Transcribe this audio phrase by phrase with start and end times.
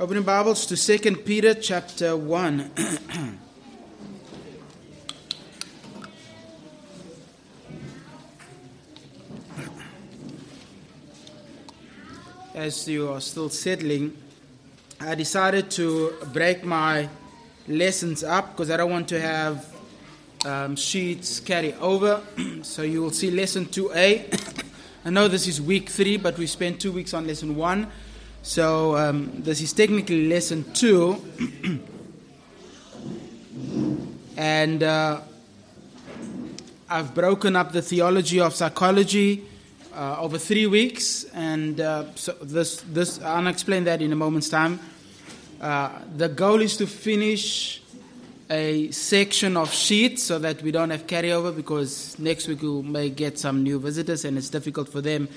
[0.00, 2.70] Opening Bibles to 2 Peter chapter 1.
[12.54, 14.16] As you are still settling,
[15.00, 17.10] I decided to break my
[17.68, 19.70] lessons up because I don't want to have
[20.46, 22.22] um, sheets carry over.
[22.62, 24.64] so you will see lesson 2a.
[25.04, 27.86] I know this is week 3, but we spent two weeks on lesson 1.
[28.42, 31.80] So um, this is technically lesson 2.
[34.36, 35.20] and uh,
[36.88, 39.44] I've broken up the theology of psychology
[39.94, 44.48] uh, over three weeks, and uh, so this, this I'll explain that in a moment's
[44.48, 44.80] time.
[45.60, 47.82] Uh, the goal is to finish
[48.48, 53.10] a section of sheets so that we don't have carryover because next week we may
[53.10, 55.28] get some new visitors and it's difficult for them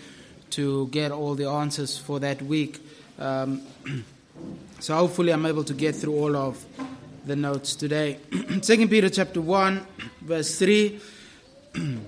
[0.54, 2.80] to get all the answers for that week.
[3.18, 3.62] Um,
[4.80, 6.64] so hopefully I'm able to get through all of
[7.26, 8.20] the notes today.
[8.62, 9.86] Second Peter chapter 1
[10.22, 11.00] verse 3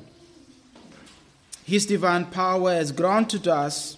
[1.66, 3.98] His divine power has granted to us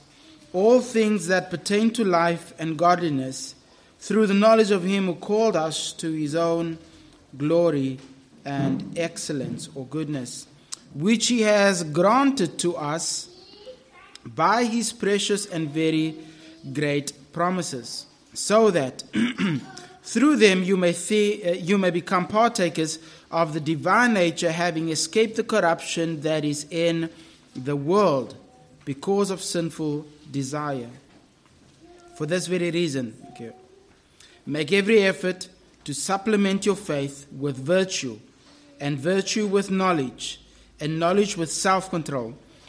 [0.53, 3.55] all things that pertain to life and godliness
[3.99, 6.77] through the knowledge of him who called us to his own
[7.37, 7.99] glory
[8.45, 10.47] and excellence or goodness,
[10.93, 13.36] which he has granted to us
[14.35, 16.15] by his precious and very
[16.73, 19.03] great promises, so that
[20.03, 22.99] through them you may, th- uh, you may become partakers
[23.31, 27.09] of the divine nature, having escaped the corruption that is in
[27.55, 28.35] the world
[28.85, 30.89] because of sinful desire.
[32.15, 33.51] For this very reason, okay,
[34.45, 35.49] make every effort
[35.83, 38.19] to supplement your faith with virtue,
[38.79, 40.41] and virtue with knowledge,
[40.79, 42.35] and knowledge with self control,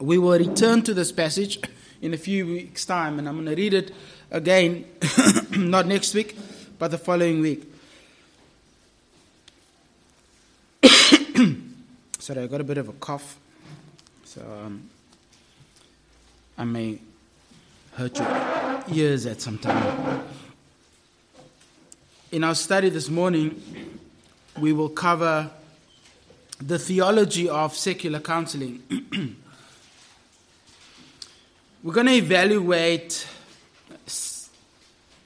[0.00, 1.58] We will return to this passage
[2.00, 3.92] in a few weeks' time, and I'm going to read it
[4.30, 4.84] again,
[5.50, 6.36] not next week,
[6.78, 7.64] but the following week.
[12.20, 13.38] Sorry, I got a bit of a cough,
[14.24, 14.88] so um,
[16.56, 17.00] I may
[17.94, 20.22] hurt your ears at some time.
[22.30, 23.60] In our study this morning,
[24.60, 25.50] we will cover
[26.60, 29.36] the theology of secular counseling.
[31.80, 33.24] We're going to evaluate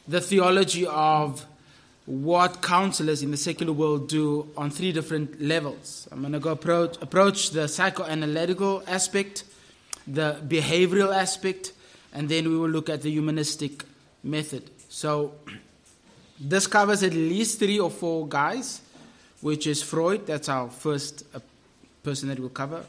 [0.07, 1.47] the theology of
[2.05, 6.07] what counselors in the secular world do on three different levels.
[6.13, 9.45] I'm going to go approach, approach the psychoanalytical aspect,
[10.07, 11.73] the behavioral aspect,
[12.13, 13.85] and then we will look at the humanistic
[14.23, 14.71] method.
[14.91, 15.33] So,
[16.39, 18.83] this covers at least three or four guys,
[19.41, 20.27] which is Freud.
[20.27, 21.41] That's our first uh,
[22.03, 22.85] person that we'll cover.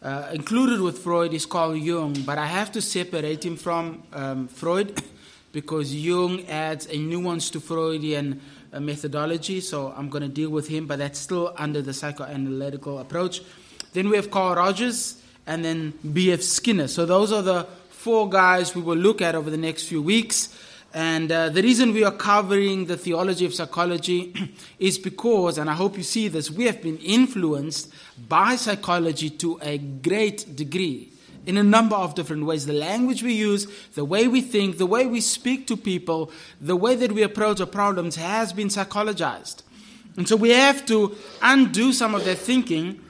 [0.00, 4.46] Uh, included with Freud is Carl Jung, but I have to separate him from um,
[4.46, 5.02] Freud
[5.52, 8.40] because Jung adds a nuance to Freudian
[8.72, 13.00] uh, methodology, so I'm going to deal with him, but that's still under the psychoanalytical
[13.00, 13.42] approach.
[13.92, 16.42] Then we have Carl Rogers and then B.F.
[16.42, 16.86] Skinner.
[16.86, 20.54] So those are the four guys we will look at over the next few weeks.
[20.94, 24.32] And uh, the reason we are covering the theology of psychology
[24.78, 27.92] is because, and I hope you see this, we have been influenced
[28.28, 31.12] by psychology to a great degree
[31.46, 32.66] in a number of different ways.
[32.66, 36.76] The language we use, the way we think, the way we speak to people, the
[36.76, 39.62] way that we approach our problems has been psychologized.
[40.16, 43.00] And so we have to undo some of that thinking.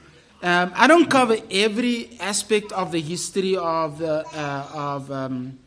[0.42, 5.58] Um, I don't cover every aspect of the history of, the, uh, of um,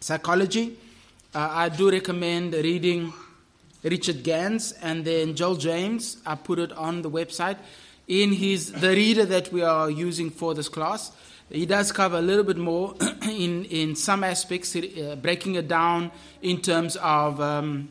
[0.00, 0.76] psychology.
[1.34, 3.10] Uh, I do recommend reading
[3.82, 6.18] Richard Ganz and then Joel James.
[6.26, 7.56] I put it on the website.
[8.06, 11.10] In his the reader that we are using for this class,
[11.48, 16.10] he does cover a little bit more in in some aspects, uh, breaking it down
[16.42, 17.88] in terms of um,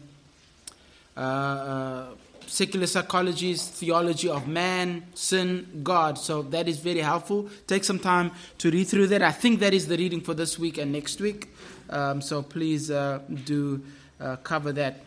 [1.17, 2.05] uh, uh,
[2.45, 6.19] secular psychology's theology of man, sin, God.
[6.19, 7.49] So that is very helpful.
[7.65, 9.23] Take some time to read through that.
[9.23, 11.50] I think that is the reading for this week and next week.
[11.91, 13.81] Um, so please uh, do
[14.19, 15.01] uh, cover that.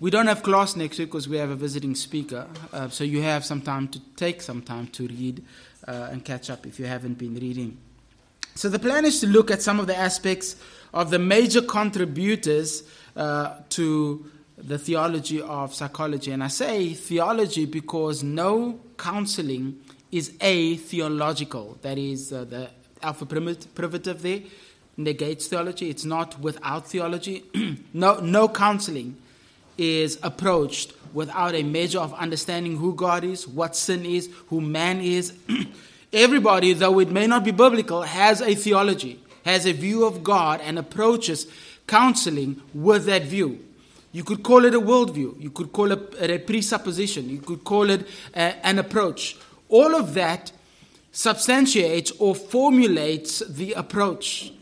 [0.00, 2.46] We don't have class next week because we have a visiting speaker.
[2.72, 5.44] Uh, so you have some time to take some time to read
[5.86, 7.76] and catch up if you haven't been reading.
[8.54, 10.54] So the plan is to look at some of the aspects
[10.94, 12.84] of the major contributors
[13.16, 16.30] to the theology of psychology.
[16.30, 19.80] And I say theology because no counseling
[20.12, 21.78] is atheological.
[21.82, 22.70] That is uh, the
[23.02, 24.40] alpha privative there
[24.96, 25.90] negates theology.
[25.90, 27.44] It's not without theology.
[27.92, 29.16] no, no counseling
[29.78, 35.00] is approached without a measure of understanding who God is, what sin is, who man
[35.00, 35.32] is.
[36.12, 40.60] Everybody, though it may not be biblical, has a theology, has a view of God,
[40.60, 41.46] and approaches
[41.86, 43.64] counseling with that view.
[44.12, 45.40] You could call it a worldview.
[45.40, 47.30] You could call it a presupposition.
[47.30, 49.36] You could call it a, an approach.
[49.68, 50.50] All of that
[51.12, 54.52] substantiates or formulates the approach,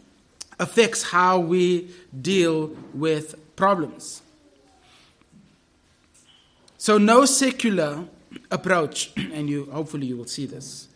[0.59, 1.91] affects how we
[2.21, 4.23] deal with problems.
[6.77, 8.05] So, no secular
[8.51, 10.89] approach, and you hopefully you will see this,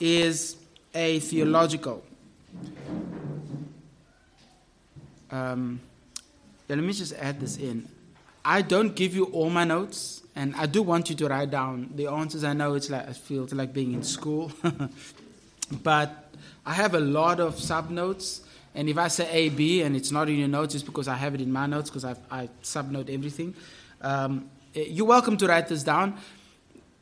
[0.00, 0.56] is
[0.94, 2.04] atheological.
[5.30, 5.80] Um,
[6.68, 7.88] let me just add this in.
[8.44, 11.90] I don't give you all my notes, and I do want you to write down
[11.94, 12.44] the answers.
[12.44, 14.52] I know it's like it feels like being in school,
[15.82, 16.30] but
[16.64, 18.42] I have a lot of sub notes.
[18.78, 21.16] And if I say A, B, and it's not in your notes, it's because I
[21.16, 23.56] have it in my notes because I subnote everything.
[24.00, 26.16] Um, eh, you're welcome to write this down.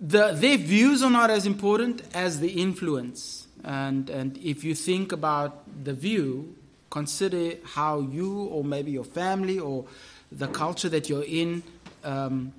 [0.00, 3.46] The, their views are not as important as the influence.
[3.62, 6.56] And, and if you think about the view,
[6.88, 9.84] consider how you or maybe your family or
[10.32, 11.62] the culture that you're in
[12.04, 12.54] um,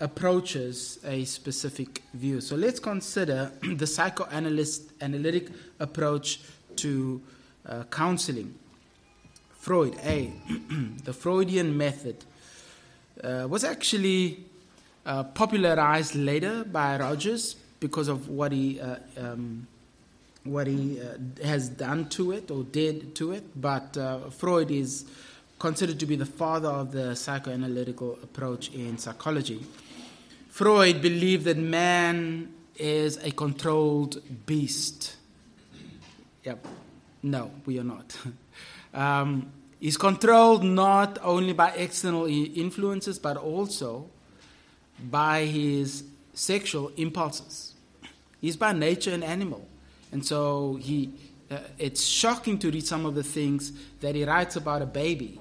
[0.00, 2.42] approaches a specific view.
[2.42, 5.48] So let's consider the psychoanalyst analytic
[5.80, 6.40] approach
[6.76, 7.22] to
[7.68, 8.54] uh, counseling.
[9.58, 10.32] Freud, A,
[11.04, 12.24] the Freudian method,
[13.22, 14.44] uh, was actually
[15.06, 19.66] uh, popularized later by Rogers because of what he uh, um,
[20.44, 23.44] what he uh, has done to it or did to it.
[23.58, 23.96] But
[24.32, 25.06] Freud is
[25.58, 29.64] considered to be the father of the psychoanalytical approach in psychology.
[30.50, 35.16] Freud believed that man is a controlled beast.
[36.44, 36.66] Yep.
[37.24, 38.16] No, we are not.
[38.94, 39.50] um,
[39.80, 44.10] he's controlled not only by external influences, but also
[45.10, 46.04] by his
[46.34, 47.74] sexual impulses.
[48.40, 49.66] He's by nature an animal.
[50.12, 51.12] And so he,
[51.50, 55.40] uh, it's shocking to read some of the things that he writes about a baby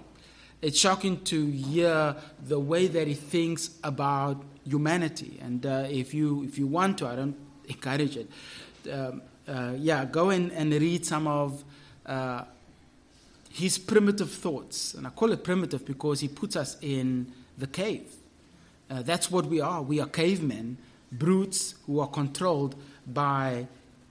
[0.64, 2.16] it's shocking to hear
[2.48, 5.38] the way that he thinks about humanity.
[5.42, 7.36] And uh, if you if you want to, I don't
[7.68, 8.30] encourage it.
[8.90, 11.66] Um, uh, yeah, go in and read some of
[12.06, 12.44] uh,
[13.52, 18.12] his primitive thoughts, and I call it primitive because he puts us in the cave.
[18.90, 19.82] Uh, that's what we are.
[19.82, 20.78] We are cavemen,
[21.12, 23.68] brutes who are controlled by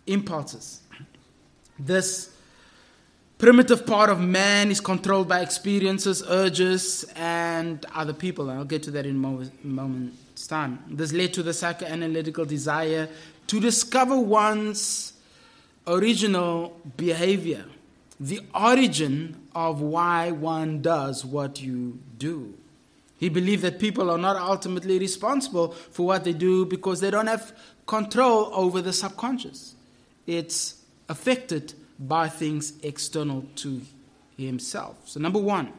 [0.07, 0.81] impulses.
[1.79, 2.35] This
[3.39, 8.49] primitive part of man is controlled by experiences, urges, and other people.
[8.49, 10.79] And I'll get to that in a moment's time.
[10.89, 13.09] This led to the psychoanalytical desire
[13.49, 15.13] to discover one's
[15.87, 17.65] original behavior,
[18.21, 22.55] the origin of why one does what you do.
[23.19, 27.29] He believed that people are not ultimately responsible for what they do because they don't
[27.29, 27.53] have
[27.87, 29.75] control over the subconscious.
[30.27, 33.81] It's affected by things external to
[34.37, 34.97] himself.
[35.05, 35.73] So, number one,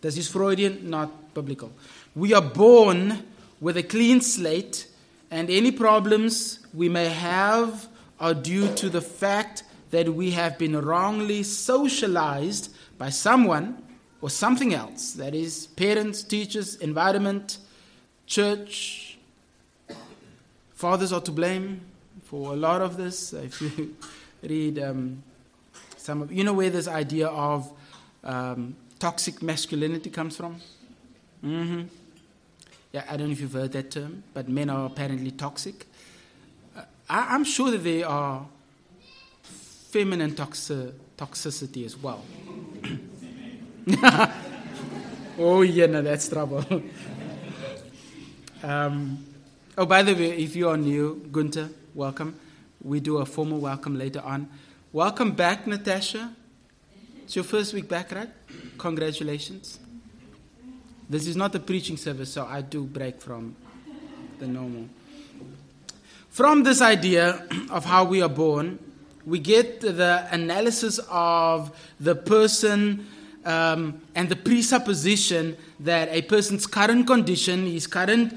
[0.00, 1.72] this is Freudian, not biblical.
[2.14, 3.24] We are born
[3.60, 4.88] with a clean slate,
[5.30, 7.88] and any problems we may have
[8.18, 13.82] are due to the fact that we have been wrongly socialized by someone
[14.20, 17.58] or something else that is, parents, teachers, environment,
[18.26, 19.18] church.
[20.74, 21.80] Fathers are to blame
[22.24, 23.32] for a lot of this.
[23.42, 23.96] If you
[24.42, 25.22] read um,
[25.96, 27.72] some of, you know where this idea of
[28.24, 30.60] um, toxic masculinity comes from?
[31.44, 31.82] Mm-hmm.
[32.92, 35.86] Yeah, I don't know if you've heard that term, but men are apparently toxic.
[36.76, 38.46] Uh, I, am sure that there are
[39.96, 42.22] feminine toxi- toxicity as well.
[45.38, 46.62] oh, yeah, no, that's trouble.
[48.62, 49.24] um,
[49.78, 52.38] oh, by the way, if you are new, Gunther, welcome
[52.82, 54.50] we do a formal welcome later on.
[54.92, 56.30] Welcome back, Natasha.
[57.24, 58.28] It's your first week back, right?
[58.76, 59.80] Congratulations.
[61.08, 63.56] This is not a preaching service, so I do break from
[64.38, 64.90] the normal.
[66.28, 68.78] From this idea of how we are born,
[69.26, 73.06] we get the analysis of the person
[73.44, 78.34] um, and the presupposition that a person's current condition, his current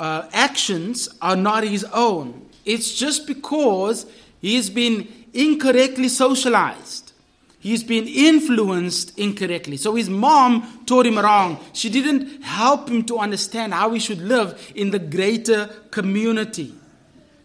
[0.00, 2.48] uh, actions, are not his own.
[2.64, 4.06] It's just because
[4.40, 7.12] he's been incorrectly socialized.
[7.60, 9.76] He's been influenced incorrectly.
[9.76, 11.58] So his mom taught him wrong.
[11.72, 16.74] She didn't help him to understand how he should live in the greater community.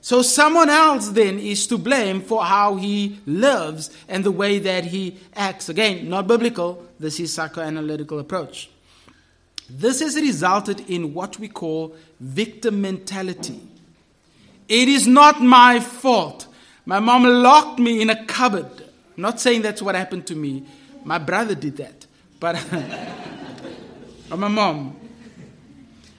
[0.01, 4.85] So someone else then is to blame for how he lives and the way that
[4.85, 5.69] he acts.
[5.69, 6.83] Again, not biblical.
[6.99, 8.71] This is psychoanalytical approach.
[9.69, 13.61] This has resulted in what we call victim mentality.
[14.67, 16.47] It is not my fault.
[16.85, 18.71] My mom locked me in a cupboard.
[19.15, 20.63] I'm not saying that's what happened to me.
[21.03, 22.07] My brother did that.
[22.39, 22.55] But
[24.29, 24.95] my mom.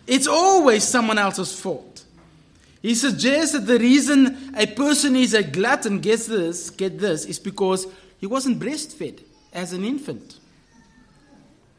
[0.07, 1.92] It's always someone else's fault.
[2.83, 7.39] He suggests that the reason a person is a glutton, gets this, get this, is
[7.39, 7.87] because
[8.19, 9.23] he wasn't breastfed
[9.53, 10.39] as an infant.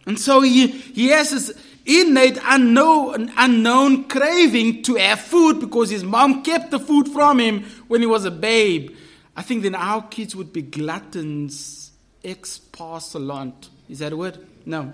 [0.06, 1.54] And so he, he has this
[1.86, 7.64] innate unknown, unknown craving to have food because his mom kept the food from him
[7.88, 8.96] when he was a babe.
[9.36, 11.92] I think then our kids would be gluttons
[12.24, 13.70] ex parcelant.
[13.90, 14.46] Is that a word?
[14.66, 14.94] No.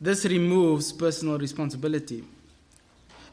[0.00, 2.24] This removes personal responsibility.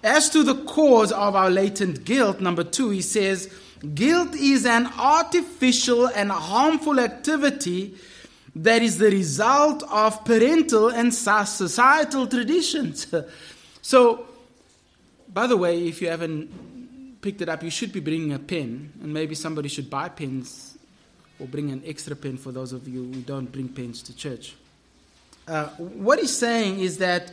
[0.03, 3.51] As to the cause of our latent guilt, number two, he says,
[3.93, 7.95] guilt is an artificial and harmful activity
[8.55, 13.13] that is the result of parental and societal traditions.
[13.81, 14.25] so,
[15.34, 18.93] by the way, if you haven't picked it up, you should be bringing a pen,
[19.01, 20.77] and maybe somebody should buy pens
[21.39, 24.55] or bring an extra pen for those of you who don't bring pens to church.
[25.48, 27.32] Uh, what he's saying is that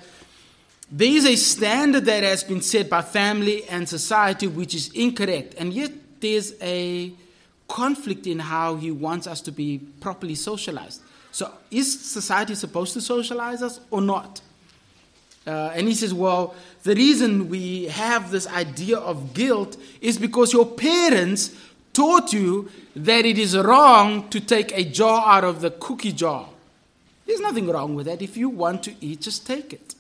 [0.90, 5.54] there is a standard that has been set by family and society which is incorrect,
[5.57, 5.90] and yet
[6.21, 7.12] there's a
[7.69, 11.00] conflict in how he wants us to be properly socialized.
[11.31, 14.42] So, is society supposed to socialize us or not?
[15.47, 20.52] Uh, and he says, well, the reason we have this idea of guilt is because
[20.52, 21.50] your parents
[21.92, 26.49] taught you that it is wrong to take a jar out of the cookie jar.
[27.26, 28.23] There's nothing wrong with that.
[28.23, 29.95] If you want to eat, just take it.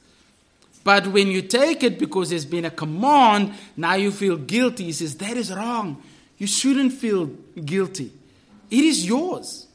[0.84, 4.84] But when you take it because there's been a command, now you feel guilty.
[4.84, 6.02] He says, that is wrong.
[6.38, 8.12] You shouldn't feel guilty.
[8.70, 9.66] It is yours.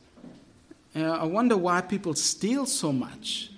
[0.96, 3.52] Uh, I wonder why people steal so much.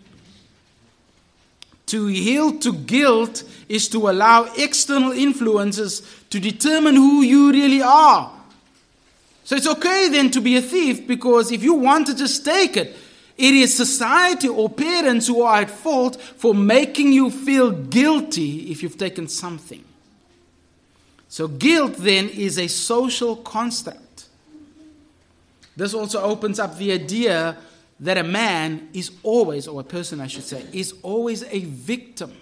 [1.87, 8.31] To yield to guilt is to allow external influences to determine who you really are.
[9.43, 12.77] So it's okay then to be a thief because if you want to just take
[12.77, 12.95] it,
[13.39, 18.83] it is society or parents who are at fault for making you feel guilty if
[18.83, 19.83] you've taken something.
[21.29, 24.25] So guilt then is a social construct.
[25.77, 27.55] This also opens up the idea
[28.01, 32.33] that a man is always, or a person I should say, is always a victim.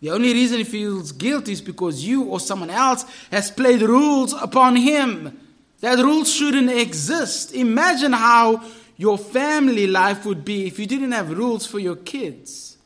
[0.00, 4.32] The only reason he feels guilty is because you or someone else has played rules
[4.32, 5.38] upon him.
[5.80, 7.54] That rules shouldn't exist.
[7.54, 8.64] Imagine how
[9.02, 12.76] your family life would be if you didn't have rules for your kids.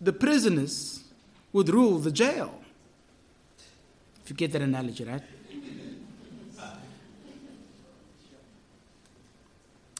[0.00, 1.04] The prisoners
[1.52, 2.60] would rule the jail.
[4.24, 5.22] If you get that analogy, right?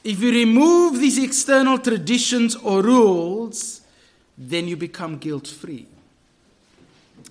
[0.03, 3.79] If you remove these external traditions or rules,
[4.37, 5.87] then you become guilt free.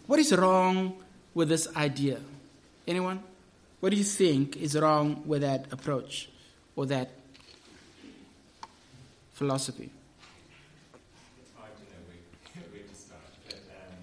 [0.06, 0.96] What is wrong
[1.34, 2.18] with this idea?
[2.88, 3.22] Anyone?
[3.80, 6.30] What do you think is wrong with that approach
[6.80, 7.10] or that
[9.34, 9.90] philosophy?
[11.38, 14.00] It's hard to know where, where to start, but um,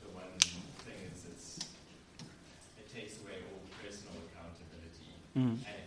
[0.00, 1.68] the one thing is it's,
[2.80, 5.12] it takes away all personal accountability.
[5.36, 5.68] Mm.
[5.68, 5.84] And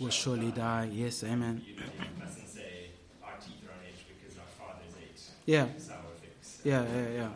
[0.00, 0.88] will surely die.
[0.90, 1.60] Yes, amen.
[1.66, 1.74] You
[2.18, 2.90] mustn't say
[3.22, 5.66] our teeth are on edge because our fathers ate yeah.
[5.76, 6.60] sour fix.
[6.64, 7.28] Yeah, yeah, yeah.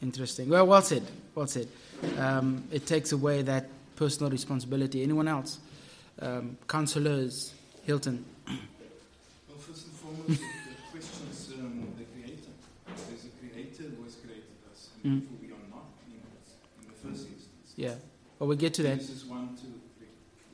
[0.00, 0.48] Interesting.
[0.48, 1.02] Well, well said.
[1.34, 1.68] Well said.
[2.18, 5.02] Um, it takes away that personal responsibility.
[5.02, 5.58] Anyone else?
[6.20, 7.52] Um, counselors,
[7.84, 8.24] Hilton.
[8.46, 12.52] Well, first and foremost, the questions um, the creator.
[13.08, 15.26] There's a creator who has created us, and Mm.
[15.42, 16.14] we are not in,
[16.82, 17.72] in the first instance.
[17.76, 17.94] Yeah.
[18.38, 18.96] Well, we'll get to that.
[19.00, 19.62] Genesis 1, 2,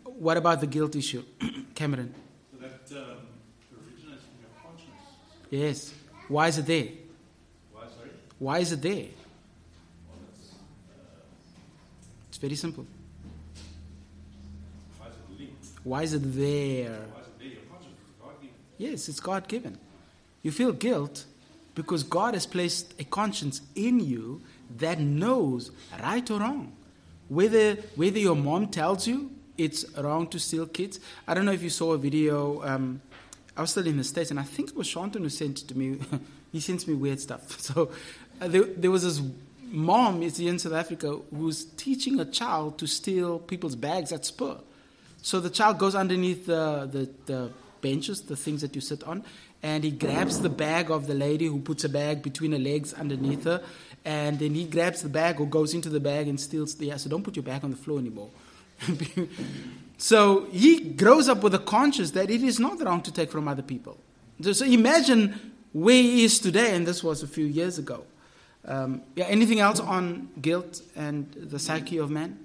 [0.04, 0.12] 3.
[0.14, 1.22] What about the guilt issue,
[1.74, 2.14] Cameron?
[2.52, 3.16] So that um,
[3.76, 5.50] originates from your conscience.
[5.50, 5.92] Yes.
[6.28, 6.88] Why is it there?
[7.72, 8.10] Why, sorry?
[8.38, 8.94] Why is it there?
[10.08, 10.56] Well, that's, uh,
[12.28, 12.86] It's very simple.
[14.98, 15.66] why is it linked?
[15.84, 16.90] Why is it there?
[16.90, 17.48] Why is it there?
[17.48, 18.56] Your conscience is God given.
[18.78, 19.78] Yes, it's God given.
[20.42, 21.24] You feel guilt
[21.74, 24.40] because God has placed a conscience in you
[24.78, 25.70] that knows
[26.02, 26.72] right or wrong.
[27.28, 30.98] Whether, whether your mom tells you it's wrong to steal kids.
[31.28, 32.62] I don't know if you saw a video.
[32.64, 33.02] Um,
[33.56, 35.68] I was still in the States, and I think it was Shanton who sent it
[35.68, 35.98] to me.
[36.52, 37.60] he sends me weird stuff.
[37.60, 37.90] So
[38.40, 39.20] uh, there, there was this
[39.70, 44.58] mom is in South Africa who's teaching a child to steal people's bags at Spur.
[45.22, 47.50] So the child goes underneath the, the, the
[47.80, 49.24] benches, the things that you sit on,
[49.62, 52.94] and he grabs the bag of the lady who puts a bag between her legs
[52.94, 53.62] underneath her,
[54.04, 56.86] and then he grabs the bag or goes into the bag and steals the.
[56.86, 58.30] Yeah, so don't put your bag on the floor anymore.
[59.98, 63.46] so he grows up with a conscience that it is not wrong to take from
[63.46, 63.98] other people.
[64.40, 68.04] So, so imagine where he is today, and this was a few years ago.
[68.64, 72.38] Um, yeah, anything else on guilt and the psyche of man?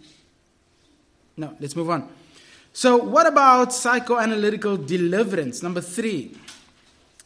[1.38, 2.08] No, let's move on.
[2.74, 5.62] So, what about psychoanalytical deliverance?
[5.64, 6.38] Number three.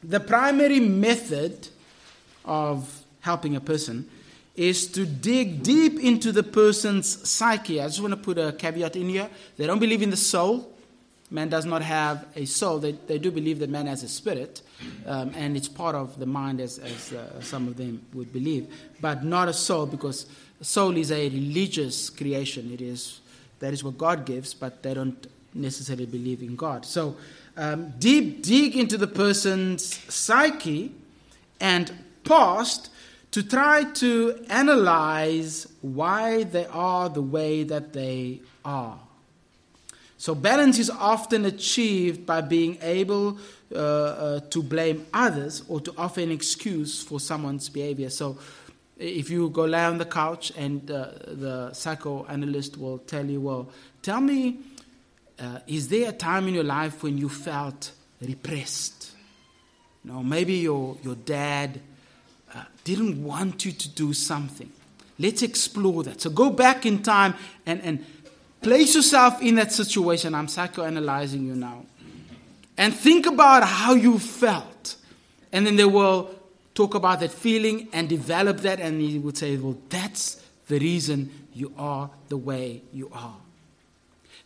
[0.03, 1.67] The primary method
[2.45, 4.09] of helping a person
[4.55, 7.81] is to dig deep into the person's psyche.
[7.81, 9.29] I just want to put a caveat in here.
[9.57, 10.73] They don't believe in the soul.
[11.31, 12.79] Man does not have a soul.
[12.79, 14.61] They, they do believe that man has a spirit,
[15.05, 18.67] um, and it's part of the mind, as, as uh, some of them would believe,
[18.99, 20.25] but not a soul because
[20.61, 22.71] soul is a religious creation.
[22.73, 23.21] It is
[23.59, 26.85] that is what God gives, but they don't necessarily believe in God.
[26.85, 27.15] So,
[27.57, 29.83] um, deep dig into the person's
[30.13, 30.93] psyche
[31.59, 31.91] and
[32.23, 32.89] past
[33.31, 38.97] to try to analyze why they are the way that they are.
[40.19, 43.37] So, balance is often achieved by being able
[43.73, 48.09] uh, uh, to blame others or to offer an excuse for someone's behavior.
[48.09, 48.37] So,
[48.97, 53.69] if you go lie on the couch and uh, the psychoanalyst will tell you, Well,
[54.01, 54.59] tell me
[55.39, 59.11] uh, is there a time in your life when you felt repressed?
[60.03, 61.79] Know, maybe your, your dad
[62.53, 64.71] uh, didn't want you to do something.
[65.17, 66.21] Let's explore that.
[66.21, 67.35] So go back in time
[67.65, 68.05] and, and
[68.61, 70.35] place yourself in that situation.
[70.35, 71.85] I'm psychoanalyzing you now.
[72.77, 74.95] And think about how you felt.
[75.51, 76.33] And then they will
[76.73, 78.79] talk about that feeling and develop that.
[78.79, 83.35] And he would say, well, that's the reason you are the way you are.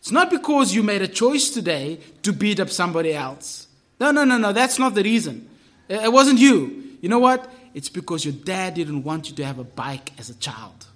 [0.00, 3.68] It's not because you made a choice today to beat up somebody else.
[4.00, 4.52] No, no, no, no.
[4.52, 5.48] That's not the reason.
[5.88, 6.96] It wasn't you.
[7.00, 7.50] You know what?
[7.72, 10.86] It's because your dad didn't want you to have a bike as a child.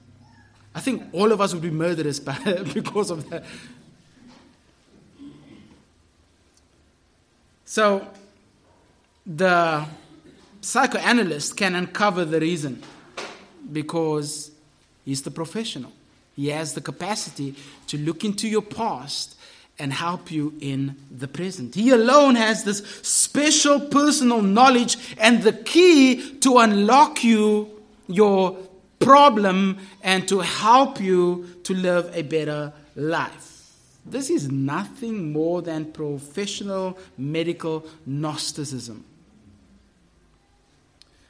[0.79, 2.21] I think all of us would be murderers
[2.73, 3.45] because of that.
[7.65, 8.07] So,
[9.27, 9.85] the
[10.61, 12.81] psychoanalyst can uncover the reason
[13.73, 14.53] because
[15.05, 15.91] he's the professional.
[16.37, 17.57] He has the capacity
[17.89, 19.37] to look into your past
[19.81, 21.75] and help you in the present.
[21.75, 27.69] He alone has this special personal knowledge and the key to unlock you
[28.07, 28.68] your
[28.99, 33.49] problem and to help you to live a better life.
[34.05, 39.05] This is nothing more than professional medical Gnosticism.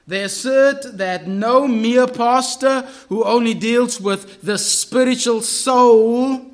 [0.06, 6.46] They assert that no mere pastor who only deals with the spiritual soul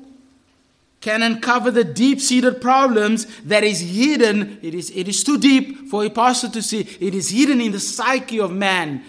[0.99, 4.59] can uncover the deep seated problems that is hidden.
[4.61, 6.81] It is, it is too deep for a pastor to see.
[6.99, 9.03] It is hidden in the psyche of man.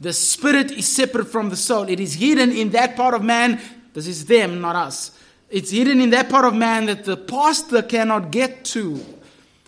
[0.00, 1.88] The spirit is separate from the soul.
[1.88, 3.60] It is hidden in that part of man.
[3.92, 5.10] This is them, not us.
[5.50, 9.04] It's hidden in that part of man that the pastor cannot get to.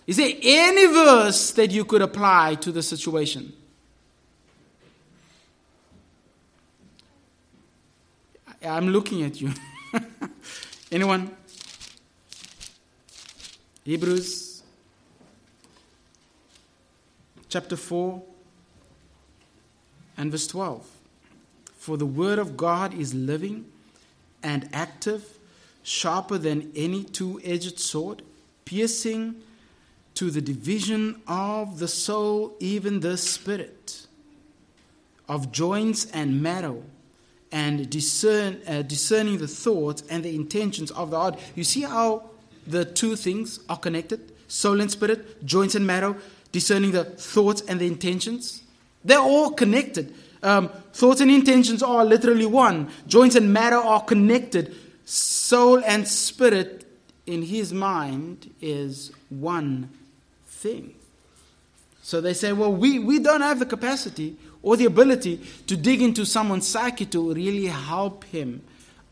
[0.07, 3.53] Is there any verse that you could apply to the situation?
[8.63, 9.51] I'm looking at you.
[10.91, 11.35] Anyone?
[13.83, 14.61] Hebrews
[17.49, 18.30] chapter 4
[20.21, 20.87] and verse 12.
[21.73, 23.65] For the word of God is living
[24.43, 25.25] and active,
[25.81, 28.21] sharper than any two edged sword,
[28.63, 29.41] piercing
[30.13, 34.05] to the division of the soul, even the spirit,
[35.27, 36.83] of joints and marrow
[37.51, 41.39] and discern, uh, discerning the thoughts and the intentions of the heart.
[41.55, 42.29] You see how
[42.67, 46.15] the two things are connected soul and spirit, joints and marrow,
[46.51, 48.61] discerning the thoughts and the intentions?
[49.03, 50.13] They're all connected.
[50.43, 54.75] Um, thoughts and intentions are literally one, joints and matter are connected.
[55.05, 56.85] Soul and spirit
[57.25, 59.89] in his mind is one
[60.47, 60.95] thing.
[62.01, 66.01] So they say, well, we, we don't have the capacity or the ability to dig
[66.01, 68.61] into someone's psyche to really help him.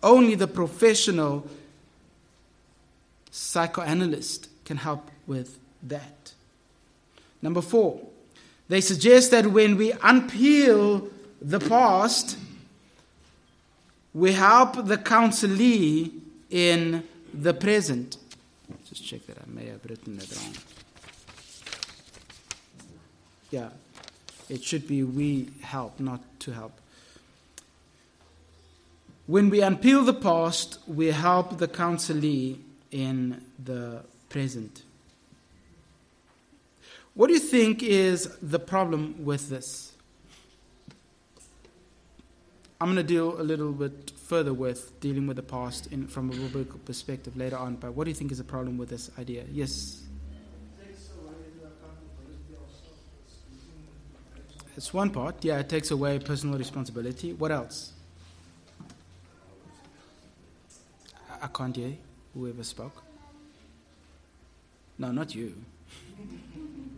[0.01, 1.47] Only the professional
[3.31, 6.33] psychoanalyst can help with that.
[7.41, 8.01] Number four,
[8.69, 11.09] they suggest that when we unpeel
[11.41, 12.37] the past,
[14.13, 16.11] we help the counselee
[16.49, 17.03] in
[17.33, 18.17] the present.
[18.87, 20.53] Just check that I may have written that wrong.
[23.51, 23.69] yeah,
[24.49, 26.73] it should be we help, not to help.
[29.25, 32.59] When we unpeel the past, we help the counselee
[32.91, 34.83] in the present.
[37.19, 39.91] What do you think is the problem with this?
[42.79, 46.31] I'm going to deal a little bit further with dealing with the past in, from
[46.31, 49.11] a biblical perspective later on, but what do you think is the problem with this
[49.19, 49.43] idea?
[49.51, 50.01] Yes?
[54.77, 55.43] It's one part.
[55.43, 57.33] Yeah, it takes away personal responsibility.
[57.33, 57.91] What else?
[61.41, 61.97] I, can't hear
[62.33, 63.03] whoever spoke.
[64.97, 65.53] No, not you.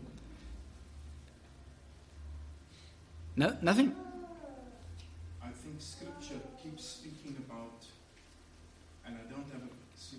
[3.41, 3.95] No, nothing.
[5.41, 7.81] I think Scripture keeps speaking about,
[9.03, 9.71] and I don't have a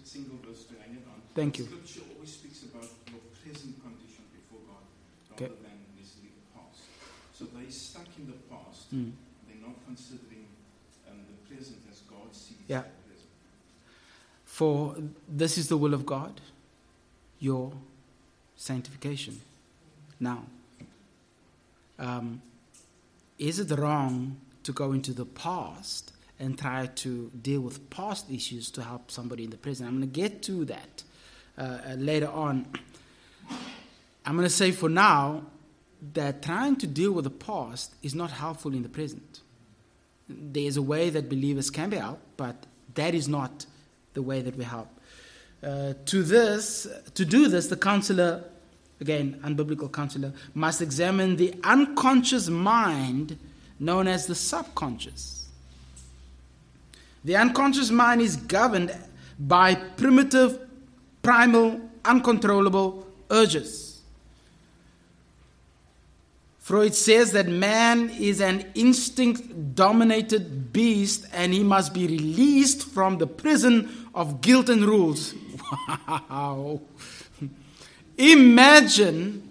[0.05, 1.23] single verse to hang it on.
[1.33, 1.67] Thank you.
[1.67, 4.83] Scripture always speaks about your present condition before God,
[5.35, 5.45] Okay.
[5.55, 6.83] rather than necessarily the past.
[7.39, 8.93] So they're stuck in the past.
[8.93, 9.13] Mm.
[9.47, 10.47] They're not considering
[11.09, 12.83] um, the present as God sees Yeah.
[12.83, 13.31] the present.
[14.47, 14.97] For
[15.29, 16.41] this is the will of God,
[17.39, 17.71] your
[18.57, 19.41] sanctification.
[20.19, 20.43] Now,
[22.01, 22.43] um,
[23.43, 28.71] is it wrong to go into the past and try to deal with past issues
[28.71, 29.89] to help somebody in the present?
[29.89, 31.03] I'm going to get to that
[31.59, 32.67] uh, uh, later on.
[34.25, 35.43] I'm going to say for now
[36.15, 39.41] that trying to deal with the past is not helpful in the present.
[40.29, 42.55] There's a way that believers can be helped, but
[42.95, 43.67] that is not
[44.15, 44.89] the way that we help.
[45.65, 48.45] Uh, to this, to do this, the counselor,
[49.03, 53.37] again, unbiblical counselor, must examine the unconscious mind
[53.79, 55.49] known as the subconscious.
[57.25, 58.97] The unconscious mind is governed
[59.39, 60.59] by primitive,
[61.23, 64.01] primal, uncontrollable urges.
[66.61, 73.19] Freud says that man is an instinct dominated beast and he must be released from
[73.19, 75.35] the prison of guilt and rules.
[76.09, 76.81] Wow.
[78.19, 79.49] Imagine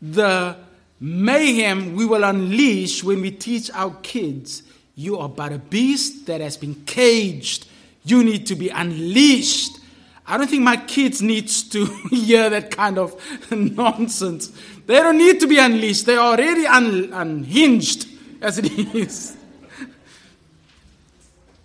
[0.00, 0.56] the
[1.00, 4.62] mayhem we will unleash when we teach our kids
[5.00, 7.66] you are but a beast that has been caged.
[8.04, 9.78] You need to be unleashed.
[10.26, 13.14] I don't think my kids needs to hear that kind of
[13.50, 14.52] nonsense.
[14.86, 16.04] They don't need to be unleashed.
[16.04, 18.08] They are already un- unhinged
[18.42, 19.36] as it is.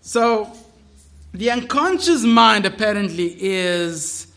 [0.08, 0.56] So,
[1.34, 4.28] the unconscious mind apparently is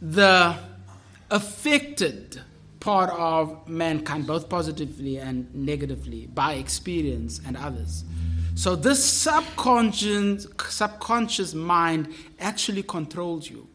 [0.00, 0.56] the
[1.30, 2.40] affected
[2.80, 8.04] part of mankind, both positively and negatively, by experience and others.
[8.54, 13.68] So this subconscious, subconscious mind actually controls you.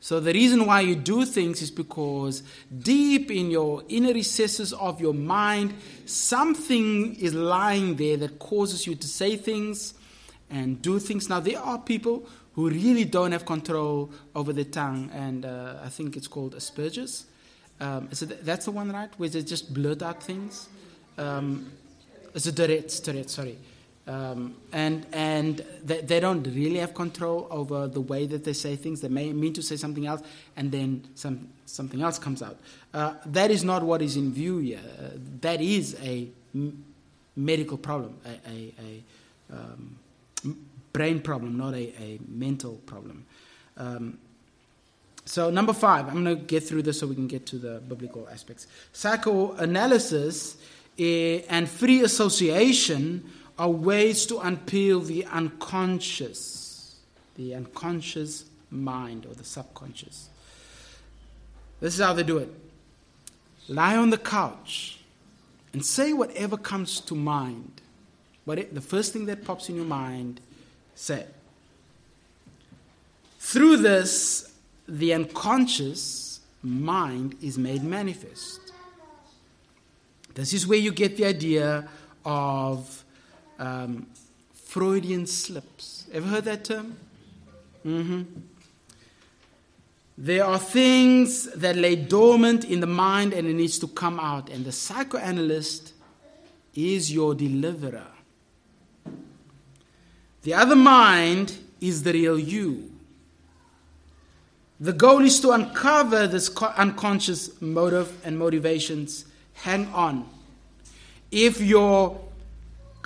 [0.00, 2.42] So the reason why you do things is because
[2.78, 8.94] deep in your inner recesses of your mind, something is lying there that causes you
[8.94, 9.94] to say things
[10.50, 11.28] and do things.
[11.28, 12.28] Now there are people
[12.58, 17.24] who really don't have control over the tongue, and uh, I think it's called Asperger's.
[17.78, 19.10] Um, so th- that's the one, right?
[19.16, 20.68] Where they just blurt out things.
[21.16, 21.70] Um,
[22.34, 23.58] it's a Tourette's, Tourette's, sorry.
[24.08, 28.74] Um, and and they, they don't really have control over the way that they say
[28.74, 29.02] things.
[29.02, 30.22] They may mean to say something else,
[30.56, 32.58] and then some something else comes out.
[32.92, 34.80] Uh, that is not what is in view here.
[34.98, 35.10] Uh,
[35.42, 36.84] that is a m-
[37.36, 39.98] medical problem, a, a, a um,
[40.92, 43.24] brain problem, not a, a mental problem.
[43.76, 44.18] Um,
[45.24, 47.80] so, number five, I'm going to get through this so we can get to the
[47.86, 48.66] biblical aspects.
[48.92, 50.56] Psychoanalysis
[50.98, 56.96] eh, and free association are ways to unpeel the unconscious,
[57.36, 60.30] the unconscious mind or the subconscious.
[61.80, 62.52] This is how they do it
[63.68, 64.98] lie on the couch
[65.72, 67.80] and say whatever comes to mind.
[68.46, 70.40] It, the first thing that pops in your mind,
[70.98, 71.24] say.
[73.38, 74.52] Through this,
[74.86, 78.60] the unconscious mind is made manifest.
[80.34, 81.88] This is where you get the idea
[82.24, 83.04] of
[83.58, 84.06] um,
[84.52, 86.06] Freudian slips.
[86.12, 86.96] Ever heard that term?
[87.82, 88.22] hmm
[90.16, 94.50] There are things that lay dormant in the mind and it needs to come out,
[94.50, 95.92] and the psychoanalyst
[96.74, 98.17] is your deliverer.
[100.48, 102.90] The other mind is the real you.
[104.80, 109.26] The goal is to uncover this unconscious motive and motivations.
[109.52, 110.26] Hang on.
[111.30, 112.18] If your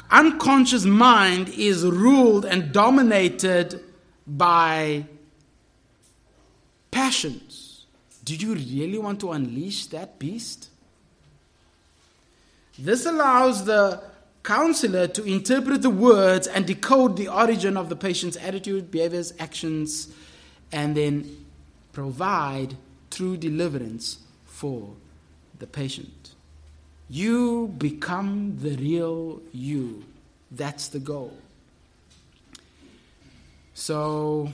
[0.09, 3.83] unconscious mind is ruled and dominated
[4.24, 5.07] by
[6.92, 7.87] passions,
[8.22, 10.68] do you really want to unleash that beast?
[12.78, 14.12] This allows the
[14.42, 20.12] counselor to interpret the words and decode the origin of the patient's attitude, behaviors, actions,
[20.72, 21.46] and then
[21.92, 22.76] provide
[23.11, 24.94] true deliverance for
[25.59, 26.35] the patient.
[27.09, 30.05] You become the real you.
[30.50, 31.37] That's the goal.
[33.74, 34.52] So,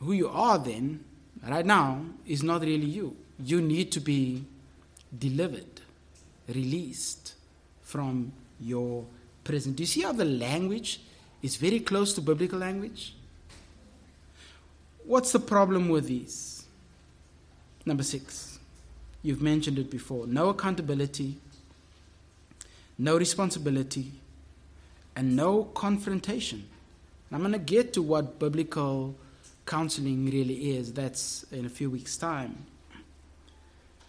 [0.00, 1.04] who you are then,
[1.46, 3.16] right now, is not really you.
[3.38, 4.44] You need to be
[5.16, 5.80] delivered,
[6.48, 7.34] released
[7.82, 9.04] from your
[9.44, 9.72] prison.
[9.72, 11.00] Do you see how the language
[11.42, 13.14] is very close to biblical language?
[15.04, 16.64] What's the problem with these?
[17.86, 18.58] Number six,
[19.22, 21.36] you've mentioned it before no accountability,
[22.98, 24.12] no responsibility,
[25.16, 26.64] and no confrontation.
[27.32, 29.14] I'm going to get to what biblical
[29.64, 30.92] counseling really is.
[30.92, 32.66] That's in a few weeks' time.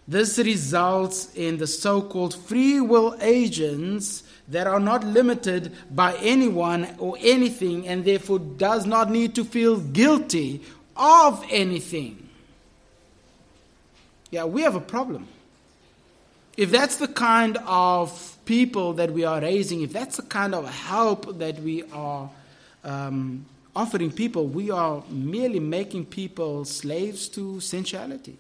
[0.08, 6.88] This results in the so called free will agents that are not limited by anyone
[6.98, 10.62] or anything and therefore does not need to feel guilty
[10.96, 12.30] of anything.
[14.30, 15.28] Yeah, we have a problem.
[16.58, 20.70] If that's the kind of people that we are raising, if that's the kind of
[20.70, 22.30] help that we are
[22.84, 28.36] um, offering people, we are merely making people slaves to sensuality,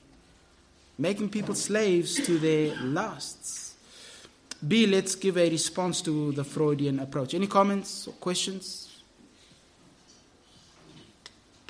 [0.97, 3.70] making people slaves to their lusts.
[4.67, 7.33] B, let's give a response to the Freudian approach.
[7.33, 9.01] Any comments or questions?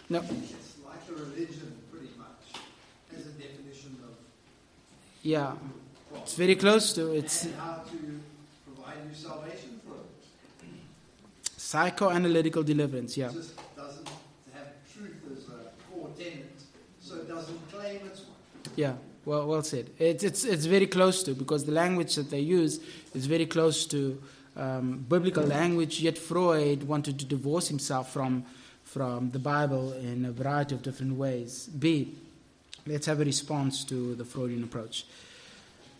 [0.09, 0.19] No.
[0.19, 2.59] It's like a religion, pretty much,
[3.17, 4.15] as a definition of
[5.23, 5.53] Yeah,
[6.15, 7.97] it's very close to it's how to
[8.65, 10.71] provide you salvation for it.
[11.57, 13.15] psychoanalytical deliverance.
[13.15, 13.29] Yeah.
[13.29, 14.09] It just doesn't
[14.53, 16.59] have truth as a core tenet,
[17.01, 18.35] so it doesn't claim it's one.
[18.75, 19.89] Yeah, well, well said.
[19.99, 22.79] It's, it's, it's very close to, because the language that they use
[23.13, 24.21] is very close to
[24.55, 28.45] um, biblical language, yet Freud wanted to divorce himself from,
[28.83, 31.67] from the Bible in a variety of different ways.
[31.67, 32.13] B,
[32.85, 35.05] let's have a response to the Freudian approach.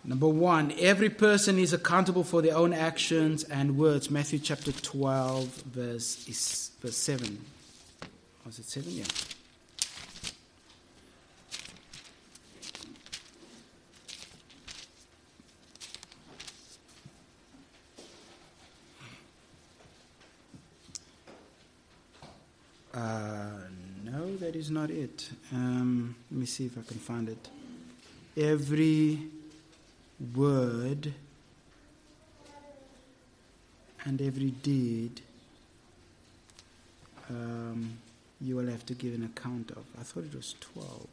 [0.04, 4.10] Number one, every person is accountable for their own actions and words.
[4.10, 7.38] Matthew chapter 12, verse, verse 7.
[8.46, 8.92] Was it 7?
[8.92, 9.04] Yeah.
[22.94, 23.50] Uh,
[24.04, 25.30] no, that is not it.
[25.54, 27.50] Um, let me see if I can find it.
[28.36, 29.20] Every
[30.36, 31.14] word
[34.06, 35.22] and every deed
[37.30, 37.98] um,
[38.42, 39.84] you will have to give an account of.
[40.00, 41.08] I thought it was 12.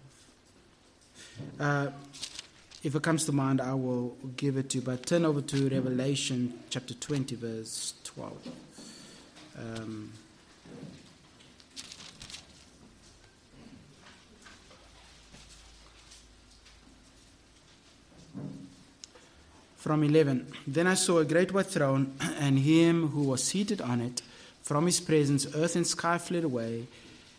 [1.60, 1.88] Uh,
[2.82, 4.82] if it comes to mind, I will give it to you.
[4.84, 8.48] But turn over to Revelation chapter 20, verse 12.
[9.58, 10.12] Um,
[19.88, 20.46] from 11.
[20.66, 24.20] Then I saw a great white throne, and him who was seated on it.
[24.60, 26.88] From his presence, earth and sky fled away,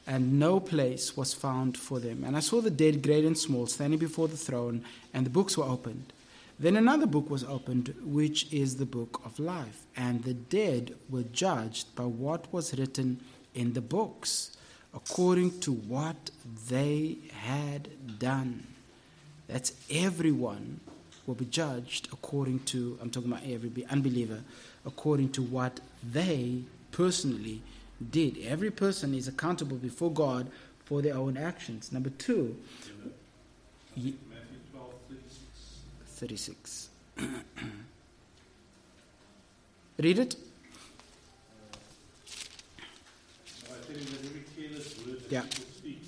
[0.07, 2.23] and no place was found for them.
[2.23, 4.83] And I saw the dead, great and small, standing before the throne,
[5.13, 6.11] and the books were opened.
[6.57, 9.83] Then another book was opened, which is the book of life.
[9.95, 13.19] And the dead were judged by what was written
[13.53, 14.57] in the books,
[14.95, 16.31] according to what
[16.67, 18.65] they had done.
[19.47, 20.79] That's everyone
[21.29, 24.41] will be judged according to, I'm talking about every unbeliever,
[24.83, 25.79] according to what
[26.11, 27.61] they personally
[28.11, 28.35] did.
[28.43, 30.47] Every person is accountable before God
[30.85, 31.91] for their own actions.
[31.91, 32.57] Number two,
[33.95, 34.13] Matthew
[34.71, 35.29] 12, 36.
[36.07, 36.89] 36.
[39.99, 40.35] Read it.
[43.69, 45.41] Now I tell you that every careless word that Yeah.
[45.43, 46.01] people speak,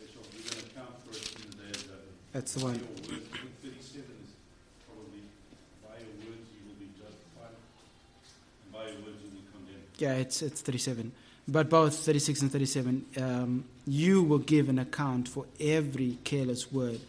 [0.00, 2.32] they shall give an account for it in the day of judgment.
[2.32, 2.74] That's the By one.
[2.76, 4.30] your words, I think 37 is
[4.88, 5.22] probably,
[5.84, 7.52] by your words you will be justified,
[8.64, 9.85] and by your words you will be condemned.
[9.98, 11.12] Yeah, it's, it's 37.
[11.48, 17.00] But both 36 and 37, um, you will give an account for every careless word.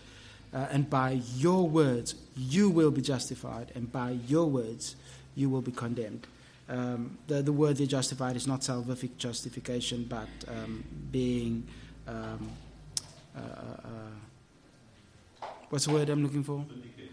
[0.54, 4.96] Uh, and by your words, you will be justified, and by your words,
[5.36, 6.28] you will be condemned.
[6.70, 11.68] Um, the, the word they justified is not salvific justification, but um, being.
[12.08, 12.50] Um,
[13.36, 13.88] uh, uh,
[15.44, 16.66] uh, what's the word I'm looking for?